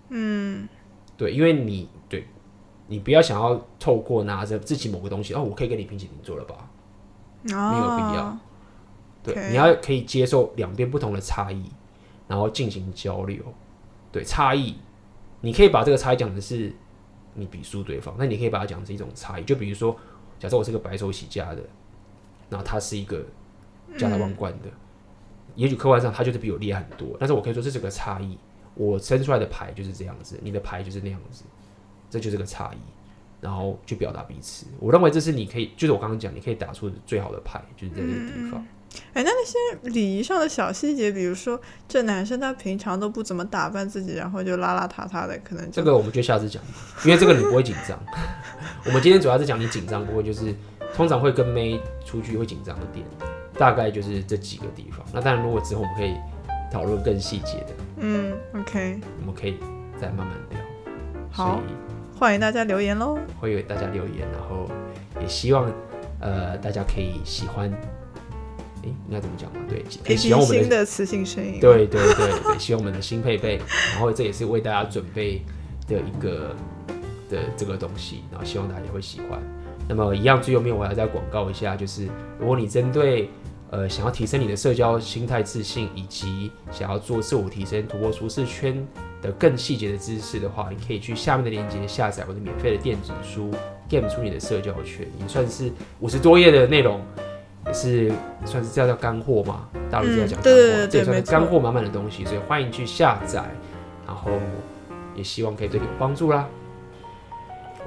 [0.09, 0.67] 嗯，
[1.17, 2.25] 对，因为你对。
[2.93, 6.69] 你不要想要透过拿着自己某个东西哦，我可以跟你平起平坐了吧？
[7.51, 8.37] 哦、没有必要。
[9.23, 9.49] 对，Okay.
[9.49, 11.71] 你要可以接受两边不同的差异，
[12.27, 13.43] 然后进行交流。
[14.11, 14.75] 对，差异，
[15.41, 16.71] 你可以把这个差异讲的是
[17.33, 19.43] 你比输对方，那你可以把它讲成一种差异。
[19.43, 19.97] 就比如说，
[20.37, 21.63] 假设我是个白手起家的，
[22.47, 23.25] 然后他是一个
[23.97, 24.71] 家财万贯的，嗯、
[25.55, 28.37] 也许客观上他就是比我厉害很多，但是我可以说这是个差异。
[28.75, 31.43] 我生出来的牌就是这样子，你的牌就是那样子。
[32.13, 32.77] 这就是个差异，
[33.41, 34.67] 然后去表达彼此。
[34.79, 38.63] 我认为这是你可以，就是我刚刚讲，你可以打出最好的牌，就是在这个地方。
[39.13, 46.61] 哎、嗯，那那些礼仪上的小细节，比如说这男生他平常都不怎么打扮自己，然后就邋邋遢遢的，可能这个我们就下次讲，
[47.03, 47.99] 因为这个你不会紧张。
[48.85, 50.53] 我们今天主要是讲你紧张，不会就是
[50.93, 53.03] 通常会跟妹出去会紧张的点，
[53.57, 55.03] 大概就是这几个地方。
[55.11, 56.13] 那当然，如果之后我们可以
[56.71, 59.57] 讨论更细节的，嗯，OK，我们可以
[59.99, 60.59] 再慢慢聊。
[61.31, 61.59] 好。
[62.19, 63.17] 欢迎大家留言喽！
[63.39, 64.69] 欢迎大家留言，然后
[65.19, 65.69] 也希望
[66.21, 67.69] 呃大家可以喜欢，
[68.81, 69.59] 哎，应该怎么讲嘛？
[69.67, 71.59] 对，可以喜欢我们的新的磁性声音。
[71.59, 73.59] 对对对对，希望我们的新配备，
[73.91, 75.41] 然后这也是为大家准备
[75.87, 76.55] 的一个
[77.29, 79.41] 的这个东西，然后希望大家也会喜欢。
[79.89, 82.07] 那么一样，最后面我还要再广告一下，就是
[82.39, 83.29] 如果你针对
[83.71, 88.87] 呃想要提升你的社交心态自信，以及想要做自我提升、突破舒适圈
[89.23, 93.49] 的更细节的知识的话，你可以去下面的链接下载我的免费的电子书
[93.89, 95.71] 《game 出你的社交圈，也算是
[96.01, 97.01] 五十多页的内容，
[97.65, 98.11] 也是
[98.45, 99.67] 算是这叫干货嘛？
[99.89, 103.43] 大陆是要讲干货，这也算是干货满满的东西，所以欢迎去下载，
[104.05, 104.31] 然后
[105.15, 106.45] 也希望可以对你有帮助啦。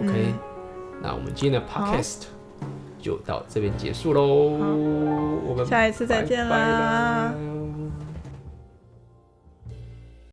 [0.01, 0.35] OK，、嗯
[1.03, 2.23] 那我们今天的 podcast
[2.99, 4.25] 就到这边结束喽，
[5.47, 8.06] 我们下一次再见啦拜拜